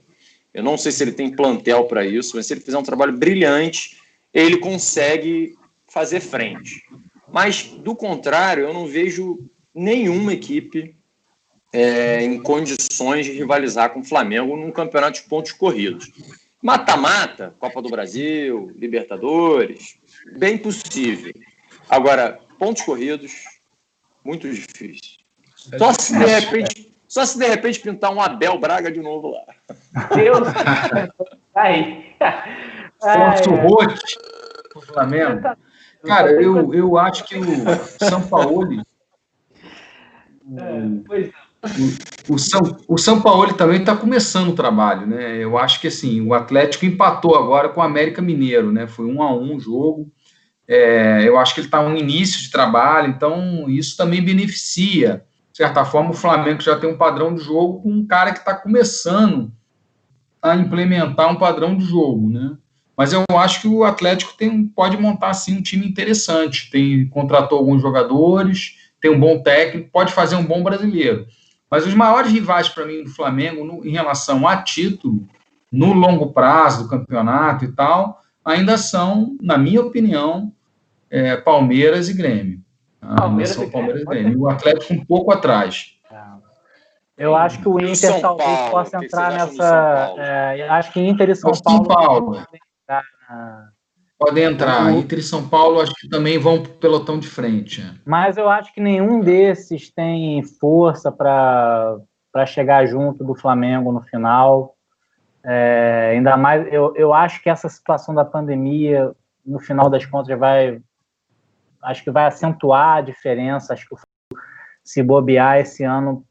[0.53, 3.13] eu não sei se ele tem plantel para isso, mas se ele fizer um trabalho
[3.13, 3.99] brilhante,
[4.33, 5.55] ele consegue
[5.87, 6.83] fazer frente.
[7.31, 9.39] Mas, do contrário, eu não vejo
[9.73, 10.95] nenhuma equipe
[11.71, 16.11] é, em condições de rivalizar com o Flamengo num campeonato de pontos corridos.
[16.61, 19.97] Mata-mata, Copa do Brasil, Libertadores,
[20.37, 21.31] bem possível.
[21.87, 23.31] Agora, pontos corridos,
[24.23, 25.17] muito difícil.
[25.77, 29.41] Só se de repente, só se de repente pintar um Abel Braga de novo lá.
[30.15, 30.47] Deus!
[31.55, 32.15] Aí.
[33.01, 34.15] Forte Roque,
[34.75, 35.41] o Flamengo.
[36.05, 37.45] Cara, eu, eu acho que o
[38.05, 38.81] São Paulo.
[40.57, 41.31] É,
[42.29, 45.37] o, o, São, o São Paulo também está começando o trabalho, né?
[45.37, 48.87] Eu acho que assim, o Atlético empatou agora com o América Mineiro, né?
[48.87, 50.09] Foi um a um o jogo.
[50.71, 55.25] É, eu acho que ele está no início de trabalho, então isso também beneficia.
[55.51, 58.37] De certa forma, o Flamengo já tem um padrão de jogo com um cara que
[58.37, 59.51] está começando
[60.39, 62.55] a implementar um padrão de jogo, né?
[62.95, 66.69] Mas eu acho que o Atlético tem, pode montar assim um time interessante.
[66.69, 71.25] Tem contratou alguns jogadores, tem um bom técnico, pode fazer um bom brasileiro.
[71.71, 75.27] Mas os maiores rivais para mim do Flamengo, no, em relação a título,
[75.71, 80.53] no longo prazo do campeonato e tal, ainda são, na minha opinião,
[81.09, 82.59] é, Palmeiras e Grêmio.
[83.01, 84.41] Ah, Palmeiras, são Palmeiras e Grêmio.
[84.41, 85.99] O Atlético um pouco atrás.
[87.19, 90.15] Eu acho que o Inter talvez Paulo, possa entrar nessa.
[90.17, 92.31] É, acho que Inter e São, São Paulo.
[92.31, 92.47] Paulo.
[94.17, 94.89] Podem entrar.
[94.93, 97.83] Inter e São Paulo, acho que também vão para o pelotão de frente.
[98.05, 101.99] Mas eu acho que nenhum desses tem força para
[102.47, 104.75] chegar junto do Flamengo no final.
[105.43, 109.13] É, ainda mais, eu, eu acho que essa situação da pandemia,
[109.45, 110.81] no final das contas, vai.
[111.81, 113.73] Acho que vai acentuar a diferença.
[113.73, 113.95] Acho que
[114.83, 116.25] se bobear esse ano,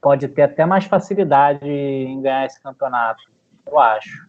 [0.00, 3.22] pode ter até mais facilidade em ganhar esse campeonato.
[3.66, 4.28] Eu acho.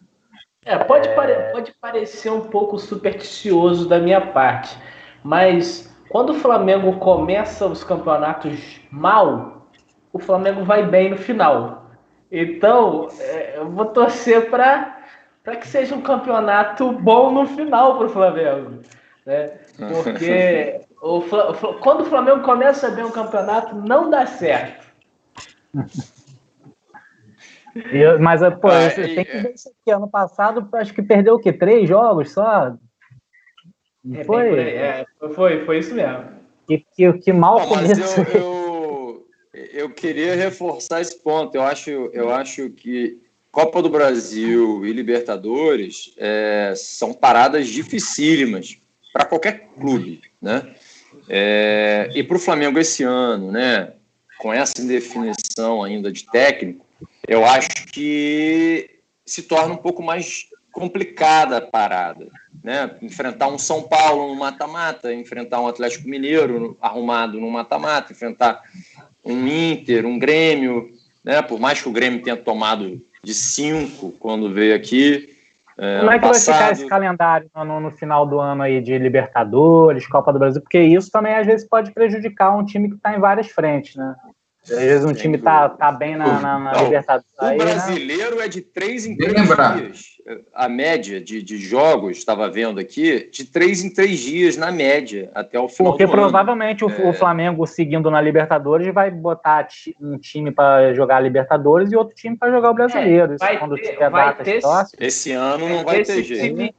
[0.64, 1.16] É, pode, é...
[1.16, 4.78] Pare pode parecer um pouco supersticioso da minha parte,
[5.24, 9.68] mas quando o Flamengo começa os campeonatos mal,
[10.14, 11.90] o Flamengo vai bem no final.
[12.32, 15.02] Então, é, eu vou torcer para
[15.60, 18.82] que seja um campeonato bom no final para o Flamengo.
[19.26, 19.48] Né?
[19.88, 21.22] Porque o,
[21.80, 24.86] quando o Flamengo começa bem um campeonato, não dá certo.
[27.92, 29.92] Eu, mas, pô, ah, e, tem que ver isso aqui.
[29.92, 31.54] Ano passado, acho que perdeu o quê?
[31.54, 32.76] Três jogos só?
[34.14, 34.60] É, foi?
[34.60, 36.26] É, foi, foi isso mesmo.
[36.68, 38.26] Que, que, que mal começou.
[38.26, 41.56] Eu, eu, eu, queria reforçar esse ponto.
[41.56, 43.22] Eu acho, eu acho que
[43.52, 48.81] Copa do Brasil e Libertadores é, são paradas dificílimas
[49.14, 50.74] para qualquer clube, né?
[51.30, 53.94] É, e para o Flamengo esse ano, né?
[54.40, 56.86] Com essa indefinição ainda de técnico,
[57.28, 58.90] eu acho que
[59.26, 62.28] se torna um pouco mais complicada a parada.
[62.64, 62.96] Né?
[63.02, 68.62] Enfrentar um São Paulo no mata-mata, enfrentar um Atlético Mineiro arrumado no mata-mata, enfrentar
[69.24, 70.92] um Inter, um Grêmio,
[71.24, 71.42] né?
[71.42, 75.31] por mais que o Grêmio tenha tomado de cinco quando veio aqui.
[75.82, 76.54] É, Como é que passado...
[76.54, 80.62] vai ficar esse calendário no, no, final do ano aí de Libertadores, Copa do Brasil?
[80.62, 84.16] Porque isso também às vezes pode prejudicar um time que está em várias frentes, né?
[84.64, 87.28] Às vezes um time tá, tá bem na, na, na não, Libertadores.
[87.40, 87.66] O aí, né?
[87.66, 88.46] brasileiro né?
[88.46, 90.12] é de três em três dias.
[90.54, 95.32] A média de, de jogos, estava vendo aqui, de três em três dias, na média,
[95.34, 97.10] até o final Porque provavelmente o, é...
[97.10, 99.68] o, Flamengo, seguindo na Libertadores, vai botar
[100.00, 103.34] um time para jogar a Libertadores e outro time para jogar o brasileiro.
[103.34, 104.94] É, vai quando ter, tiver vai datas ter, próximas.
[105.00, 106.56] Esse ano não vai ter jeito.
[106.56, 106.76] Time,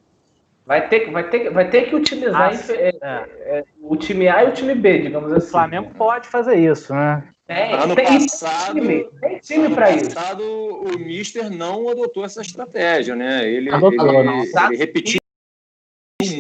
[0.64, 3.64] vai, ter, vai, ter, vai ter que utilizar ah, é, é.
[3.80, 5.49] o time A e o time B, digamos assim.
[5.49, 7.24] O Flamengo pode fazer isso, né?
[7.53, 10.14] É, ano tem, passado, time, tem time para isso.
[10.14, 13.46] passado o Mister não adotou essa estratégia, né?
[13.48, 15.20] Ele, Adotou, ele, ele repetiu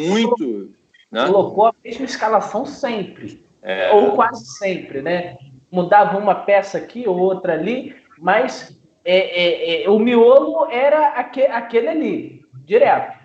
[0.08, 0.72] muito.
[1.10, 1.26] Né?
[1.26, 3.44] Colocou a mesma escalação sempre.
[3.60, 3.92] É.
[3.92, 5.36] Ou quase sempre, né?
[5.70, 11.48] Mudava uma peça aqui ou outra ali, mas é, é, é o miolo era aquele,
[11.48, 13.21] aquele ali, direto.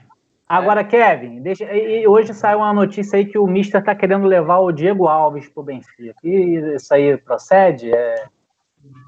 [0.48, 4.60] Agora, Kevin, deixa, e hoje saiu uma notícia aí que o Mister está querendo levar
[4.60, 6.16] o Diego Alves para o Benfica.
[6.24, 7.94] E isso aí procede?
[7.94, 8.26] É,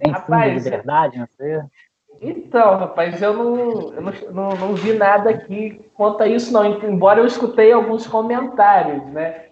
[0.01, 1.61] tem Rapaz, de verdade, não sei?
[2.21, 6.65] Então, rapaz, eu não, eu não, não, não, vi nada aqui quanto a isso, não.
[6.65, 9.45] Embora eu escutei alguns comentários, né?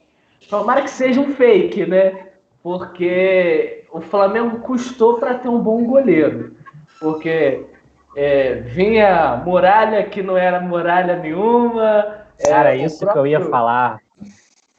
[0.49, 2.27] Tomara que seja um fake, né?
[2.61, 6.57] Porque o Flamengo custou para ter um bom goleiro.
[6.99, 7.65] Porque
[8.15, 12.25] é, vinha muralha que não era muralha nenhuma.
[12.45, 13.13] Cara, é, isso próprio...
[13.13, 13.99] que eu ia falar.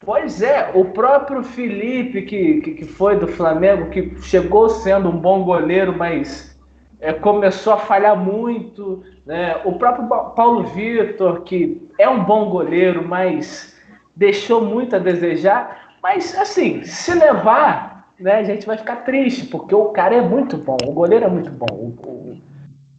[0.01, 5.17] Pois é, o próprio Felipe, que, que, que, foi do Flamengo, que chegou sendo um
[5.17, 6.57] bom goleiro, mas
[7.01, 9.03] é, começou a falhar muito.
[9.25, 9.59] Né?
[9.65, 13.77] O próprio Paulo Vitor, que é um bom goleiro, mas
[14.15, 15.95] deixou muito a desejar.
[16.01, 20.57] Mas, assim, se levar, né, a gente vai ficar triste, porque o cara é muito
[20.57, 21.67] bom, o goleiro é muito bom.
[21.71, 22.08] O,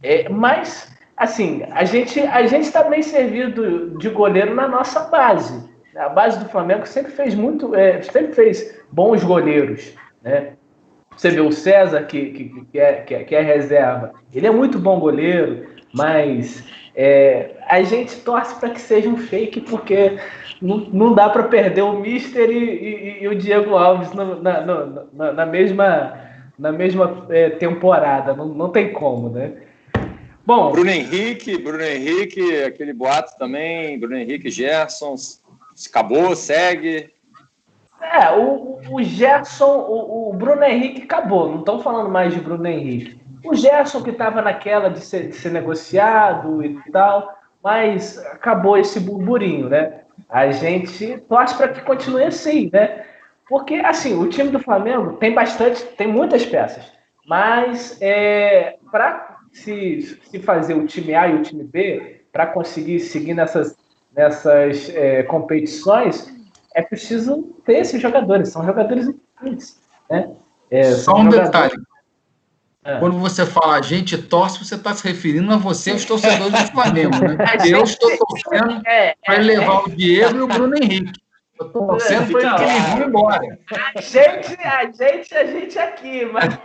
[0.03, 5.69] é, mas, assim, a gente a gente está bem servido de goleiro na nossa base.
[5.95, 10.53] A base do Flamengo sempre fez muito, é, sempre fez bons goleiros, né?
[11.15, 14.51] Você vê o César, que, que, que, é, que, é, que é reserva, ele é
[14.51, 16.63] muito bom goleiro, mas
[16.95, 20.17] é, a gente torce para que seja um fake, porque
[20.61, 24.61] não, não dá para perder o Mister e, e, e o Diego Alves no, na,
[24.61, 26.17] no, na, na, mesma,
[26.57, 28.33] na mesma é, temporada.
[28.33, 29.53] Não, não tem como, né?
[30.45, 35.15] Bom, Bruno Henrique, Bruno Henrique, aquele boato também, Bruno Henrique, Gerson,
[35.89, 37.13] acabou, segue.
[38.01, 42.65] É, o, o Gerson, o, o Bruno Henrique acabou, não estão falando mais de Bruno
[42.67, 43.21] Henrique.
[43.43, 48.99] O Gerson que estava naquela de ser, de ser negociado e tal, mas acabou esse
[48.99, 50.01] burburinho, né?
[50.29, 53.05] A gente torce para que continue assim, né?
[53.47, 56.91] Porque, assim, o time do Flamengo tem bastante, tem muitas peças,
[57.25, 62.99] mas é, para se, se fazer o time A e o time B, para conseguir
[62.99, 63.75] seguir nessas,
[64.15, 66.33] nessas é, competições,
[66.73, 69.79] é preciso ter esses jogadores, são jogadores importantes.
[70.09, 70.31] Né?
[70.69, 71.47] É, Só um jogadores...
[71.47, 71.73] detalhe.
[72.83, 72.97] É.
[72.97, 76.71] Quando você fala a gente torce, você está se referindo a você, os torcedores do
[76.71, 77.37] Flamengo, né?
[77.69, 81.11] Eu estou torcendo é, para é, levar o Diego e o Bruno Henrique.
[81.61, 83.59] Eu estou torcendo para que eles vão embora.
[83.95, 86.59] A gente, a gente, a gente aqui, mas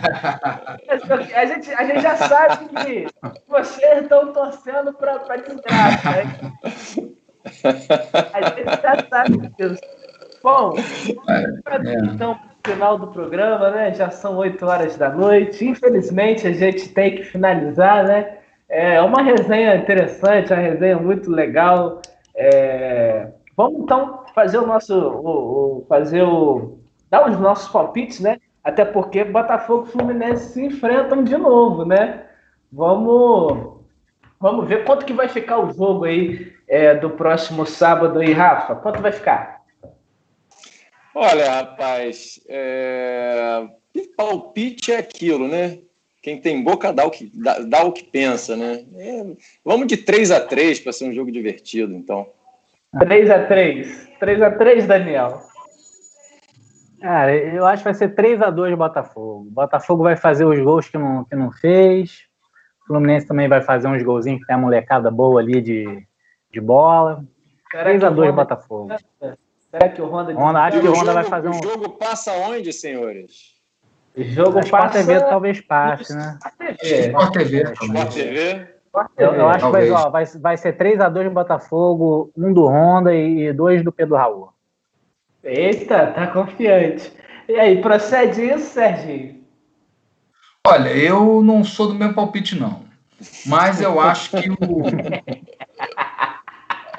[1.35, 3.07] a gente, a gente já sabe que
[3.47, 6.11] vocês estão torcendo para desgraça.
[6.11, 7.13] Né?
[8.33, 9.81] A gente já sabe disso.
[10.43, 10.75] Bom,
[11.29, 11.45] é.
[12.05, 13.93] então, final do programa, né?
[13.93, 15.67] Já são 8 horas da noite.
[15.67, 18.39] Infelizmente, a gente tem que finalizar, né?
[18.69, 22.01] É uma resenha interessante, uma resenha muito legal.
[22.35, 23.29] É...
[23.57, 26.79] Vamos então fazer o nosso, o, o, fazer o,
[27.11, 28.39] dar os nossos palpites, né?
[28.63, 32.27] Até porque Botafogo e Fluminense se enfrentam de novo, né?
[32.71, 33.79] Vamos,
[34.39, 38.75] vamos ver quanto que vai ficar o jogo aí é, do próximo sábado aí, Rafa.
[38.75, 39.63] Quanto vai ficar?
[41.15, 43.67] Olha, rapaz, é...
[44.17, 45.79] palpite é aquilo, né?
[46.21, 48.85] Quem tem boca dá o que, dá, dá o que pensa, né?
[48.97, 49.25] É...
[49.65, 52.29] Vamos de 3 a 3 para ser um jogo divertido, então.
[52.99, 55.43] 3 a 3 3 a 3 Daniel.
[57.01, 59.47] Cara, eu acho que vai ser 3 a 2 Botafogo.
[59.51, 62.25] Botafogo vai fazer os gols que não, que não fez.
[62.83, 66.07] O Fluminense também vai fazer uns golzinhos que tem a molecada boa ali de,
[66.53, 67.25] de bola.
[67.71, 68.89] 3 a 2 Botafogo.
[69.71, 70.33] Será que o Honda...
[70.33, 71.59] Honda acho que o Honda vai fazer um...
[71.59, 73.57] O jogo passa onde, senhores?
[74.17, 74.99] O jogo Sport passa...
[74.99, 76.39] TV talvez passe, né?
[76.83, 77.63] Sport TV.
[77.73, 78.76] Sport TV.
[79.17, 83.15] Eu, eu acho que vai, ó, vai, vai ser 3x2 no Botafogo, um do Honda
[83.15, 84.49] e dois do Pedro Raul.
[85.45, 87.13] Eita, tá confiante.
[87.49, 89.37] E aí, procede isso, Serginho?
[90.67, 92.85] Olha, eu não sou do meu palpite, não.
[93.47, 94.57] Mas eu acho que o.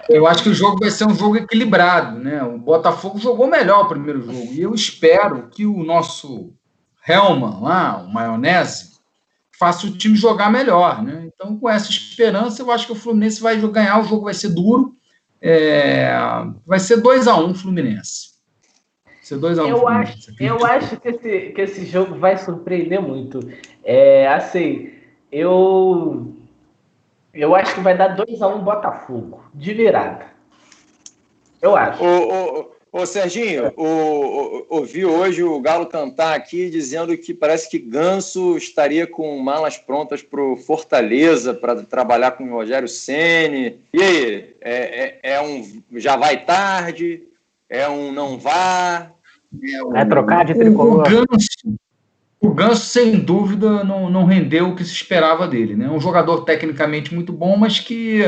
[0.10, 2.42] Eu acho que o jogo vai ser um jogo equilibrado, né?
[2.42, 6.54] O Botafogo jogou melhor o primeiro jogo e eu espero que o nosso
[7.06, 8.97] Helman lá, o Maionese,
[9.58, 11.30] faça o time jogar melhor, né?
[11.34, 14.50] Então, com essa esperança, eu acho que o Fluminense vai ganhar, o jogo vai ser
[14.50, 14.96] duro,
[15.42, 16.12] é...
[16.66, 18.38] vai ser 2 a 1 um Fluminense.
[19.22, 20.32] Ser 2 a 1 um eu Fluminense.
[20.32, 23.40] Acho, eu acho que esse, que esse jogo vai surpreender muito.
[23.84, 24.92] É, assim,
[25.32, 26.34] eu
[27.34, 30.26] eu acho que vai dar 2x1 um Botafogo, de virada.
[31.62, 32.04] Eu acho.
[32.04, 33.72] Ô, ô, ô Serginho,
[34.70, 40.24] ouvi hoje o Galo cantar aqui dizendo que parece que Ganso estaria com malas prontas
[40.24, 43.80] para o Fortaleza para trabalhar com o Rogério Ceni.
[43.94, 45.64] E aí, é, é, é, um
[45.96, 47.24] já vai tarde?
[47.70, 49.12] É um não vá?
[49.62, 51.06] É, um, é trocar de tricolor?
[51.08, 51.48] O Ganso,
[52.40, 55.76] o Ganso, sem dúvida, não, não rendeu o que se esperava dele.
[55.76, 55.88] Né?
[55.88, 58.24] Um jogador tecnicamente muito bom, mas que,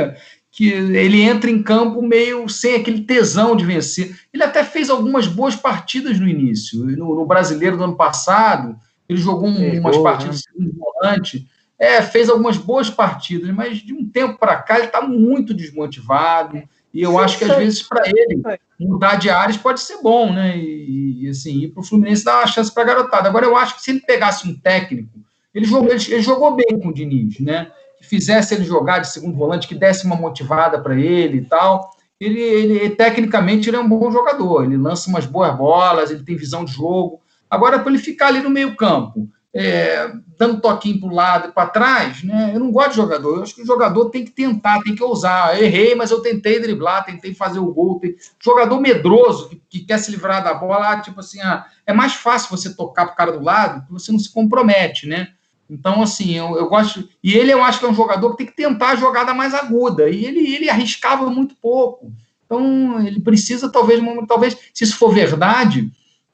[0.52, 4.18] que ele entra em campo meio sem aquele tesão de vencer.
[4.34, 6.86] Ele até fez algumas boas partidas no início.
[6.86, 8.76] No, no brasileiro do ano passado,
[9.08, 10.66] ele jogou um, umas partidas né?
[10.66, 11.47] de volante,
[11.78, 16.62] é, fez algumas boas partidas, mas de um tempo para cá ele está muito desmotivado.
[16.93, 18.41] E eu sim, acho que às vezes para ele
[18.80, 20.58] mudar de áreas pode ser bom, né?
[20.58, 23.30] E, e assim, ir para o Fluminense dar uma chance para a garotada.
[23.30, 25.20] Agora eu acho que se ele pegasse um técnico,
[25.54, 27.72] ele jogou, ele, ele jogou bem com o Diniz, né?
[28.00, 31.89] Que fizesse ele jogar de segundo volante, que desse uma motivada para ele e tal.
[32.20, 36.36] Ele, ele, tecnicamente ele é um bom jogador, ele lança umas boas bolas, ele tem
[36.36, 37.22] visão de jogo.
[37.50, 41.52] Agora, para ele ficar ali no meio campo, é, dando toquinho para o lado e
[41.52, 42.52] para trás, né?
[42.54, 43.38] Eu não gosto de jogador.
[43.38, 45.58] Eu acho que o jogador tem que tentar, tem que ousar.
[45.58, 48.00] Eu errei, mas eu tentei driblar, tentei fazer o gol.
[48.00, 48.16] Tem...
[48.39, 52.56] Jogador medroso que, que, quer se livrar da bola, tipo assim, ah, é mais fácil
[52.56, 55.30] você tocar para o cara do lado, que você não se compromete, né?
[55.70, 57.07] Então, assim, eu, eu gosto.
[57.24, 59.53] E ele, eu acho que é um jogador que tem que tentar a jogada mais
[59.53, 60.09] aguda.
[60.09, 62.11] E ele, ele arriscava muito pouco.
[62.45, 65.91] Então, ele precisa, talvez, talvez, se isso for verdade,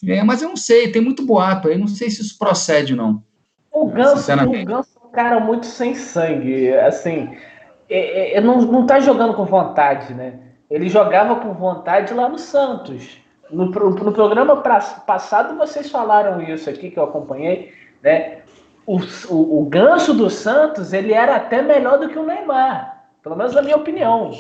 [0.08, 3.22] é, mas eu não sei, tem muito boato aí, não sei se isso procede, não.
[3.70, 7.36] O Ganso, o Ganso é um cara muito sem sangue, assim,
[7.90, 10.40] é, é, é, não, não tá jogando com vontade, né?
[10.70, 13.20] Ele jogava com vontade lá no Santos.
[13.52, 18.40] No, no programa pra, passado vocês falaram isso aqui, que eu acompanhei, né?
[18.86, 23.36] O, o, o Ganso do Santos, ele era até melhor do que o Neymar, pelo
[23.36, 24.32] menos na minha opinião.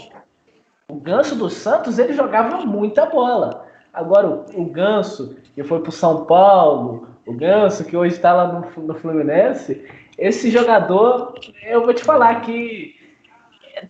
[0.87, 3.65] O Ganso do Santos, ele jogava muita bola.
[3.91, 8.33] Agora, o, o Ganso, que foi para o São Paulo, o Ganso, que hoje está
[8.33, 9.87] lá no, no Fluminense,
[10.17, 11.33] esse jogador,
[11.63, 12.95] eu vou te falar que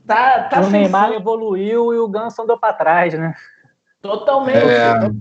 [0.08, 3.34] tá, tá o Neymar evoluiu e o Ganso andou para trás, né?
[4.02, 4.58] Totalmente.
[4.58, 5.12] É...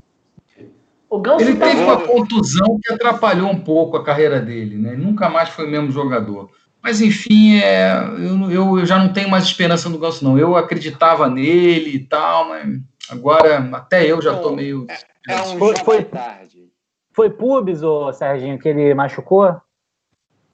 [1.09, 4.93] O Ganso ele tá teve uma contusão que atrapalhou um pouco a carreira dele, né?
[4.93, 6.51] Ele nunca mais foi o mesmo jogador.
[6.83, 10.39] Mas, enfim, é, eu, eu, eu, já não tenho mais esperança no Ganso, não.
[10.39, 12.79] Eu acreditava nele e tal, mas
[13.09, 14.87] agora até eu já estou meio.
[15.29, 16.69] É, é um foi, foi tarde.
[17.15, 19.57] Foi pubis, ô Serginho, que ele machucou?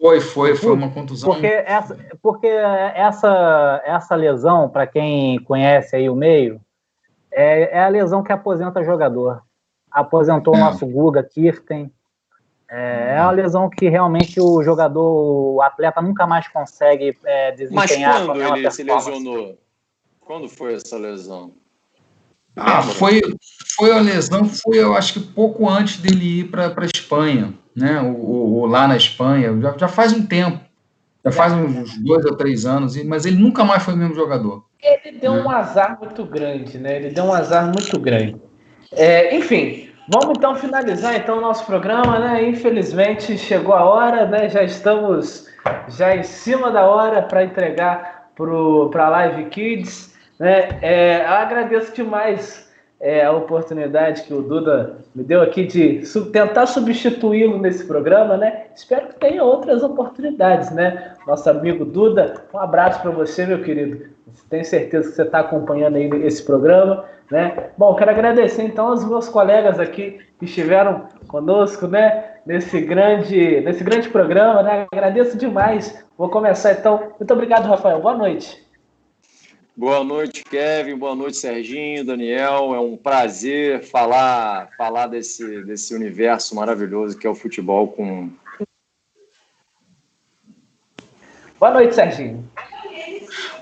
[0.01, 1.31] Foi, foi, foi uma contusão.
[1.31, 6.61] Porque essa, porque essa, essa lesão, para quem conhece aí o meio,
[7.31, 9.43] é, é, a lesão que aposenta jogador.
[9.91, 10.61] Aposentou o é.
[10.61, 11.93] nosso Guga Kirten,
[12.71, 18.25] é, é uma lesão que realmente o jogador, o atleta nunca mais consegue é, desempenhar.
[18.25, 19.59] Mas quando ele se lesionou?
[20.21, 21.53] Quando foi essa lesão?
[22.55, 23.21] Ah, foi,
[23.77, 28.01] foi a lesão, foi eu acho que pouco antes dele ir para a Espanha, né?
[28.01, 30.61] O, o, lá na Espanha, já, já faz um tempo,
[31.25, 34.65] já faz uns dois ou três anos, mas ele nunca mais foi o mesmo jogador.
[34.81, 35.43] Ele deu né?
[35.43, 36.97] um azar muito grande, né?
[36.97, 38.41] Ele deu um azar muito grande.
[38.93, 42.49] É, enfim, Vamos então finalizar então o nosso programa, né?
[42.49, 44.49] Infelizmente chegou a hora, né?
[44.49, 45.47] Já estamos
[45.89, 50.81] já em cima da hora para entregar para a Live Kids, né?
[50.83, 52.69] É, agradeço demais
[52.99, 56.03] é, a oportunidade que o Duda me deu aqui de
[56.33, 58.65] tentar substituí-lo nesse programa, né?
[58.75, 61.15] Espero que tenha outras oportunidades, né?
[61.25, 64.07] Nosso amigo Duda, um abraço para você, meu querido.
[64.49, 67.05] Tenho certeza que você está acompanhando aí esse programa.
[67.31, 67.71] Né?
[67.79, 72.27] Bom, quero agradecer então aos meus colegas aqui que estiveram conosco, né?
[72.45, 74.87] Nesse grande, nesse grande programa, né?
[74.91, 76.05] Agradeço demais.
[76.19, 77.13] Vou começar então.
[77.19, 78.01] Muito obrigado, Rafael.
[78.01, 78.67] Boa noite.
[79.77, 80.97] Boa noite, Kevin.
[80.99, 82.75] Boa noite, Serginho, Daniel.
[82.75, 88.31] É um prazer falar, falar desse, desse universo maravilhoso que é o futebol com.
[91.59, 92.45] Boa noite, Serginho.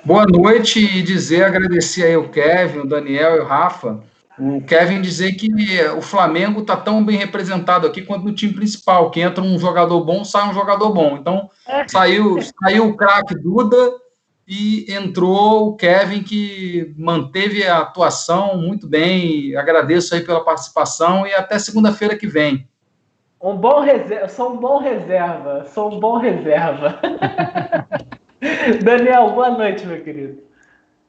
[0.05, 4.01] Boa noite e dizer, agradecer aí o Kevin, o Daniel e o Rafa.
[4.39, 5.51] O Kevin dizer que
[5.97, 10.01] o Flamengo está tão bem representado aqui quanto no time principal, que entra um jogador
[10.05, 11.17] bom, sai um jogador bom.
[11.21, 11.51] Então,
[11.89, 13.77] saiu, saiu o craque Duda
[14.47, 19.57] e entrou o Kevin, que manteve a atuação muito bem.
[19.57, 22.69] Agradeço aí pela participação e até segunda-feira que vem.
[23.43, 27.01] Um bom reserva, sou um bom reserva, sou um bom reserva.
[28.85, 30.43] Daniel, boa noite, meu querido.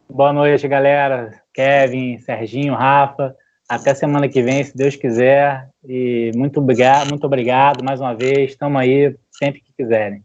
[0.09, 1.31] Boa noite, galera.
[1.53, 3.35] Kevin, Serginho, Rafa.
[3.67, 5.69] Até semana que vem, se Deus quiser.
[5.87, 8.51] E muito obrigado, muito obrigado mais uma vez.
[8.51, 10.23] Estamos aí sempre que quiserem.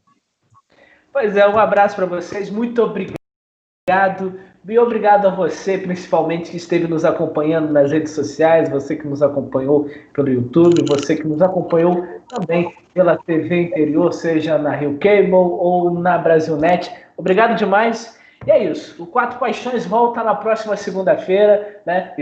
[1.13, 2.49] Pois é, um abraço para vocês.
[2.49, 4.41] Muito obrigado.
[4.67, 9.23] E obrigado a você, principalmente, que esteve nos acompanhando nas redes sociais, você que nos
[9.23, 15.33] acompanhou pelo YouTube, você que nos acompanhou também pela TV interior, seja na Rio Cable
[15.33, 16.91] ou na Brasilnet.
[17.16, 18.18] Obrigado demais.
[18.47, 19.03] E é isso.
[19.03, 22.12] O Quatro Paixões volta na próxima segunda-feira, né?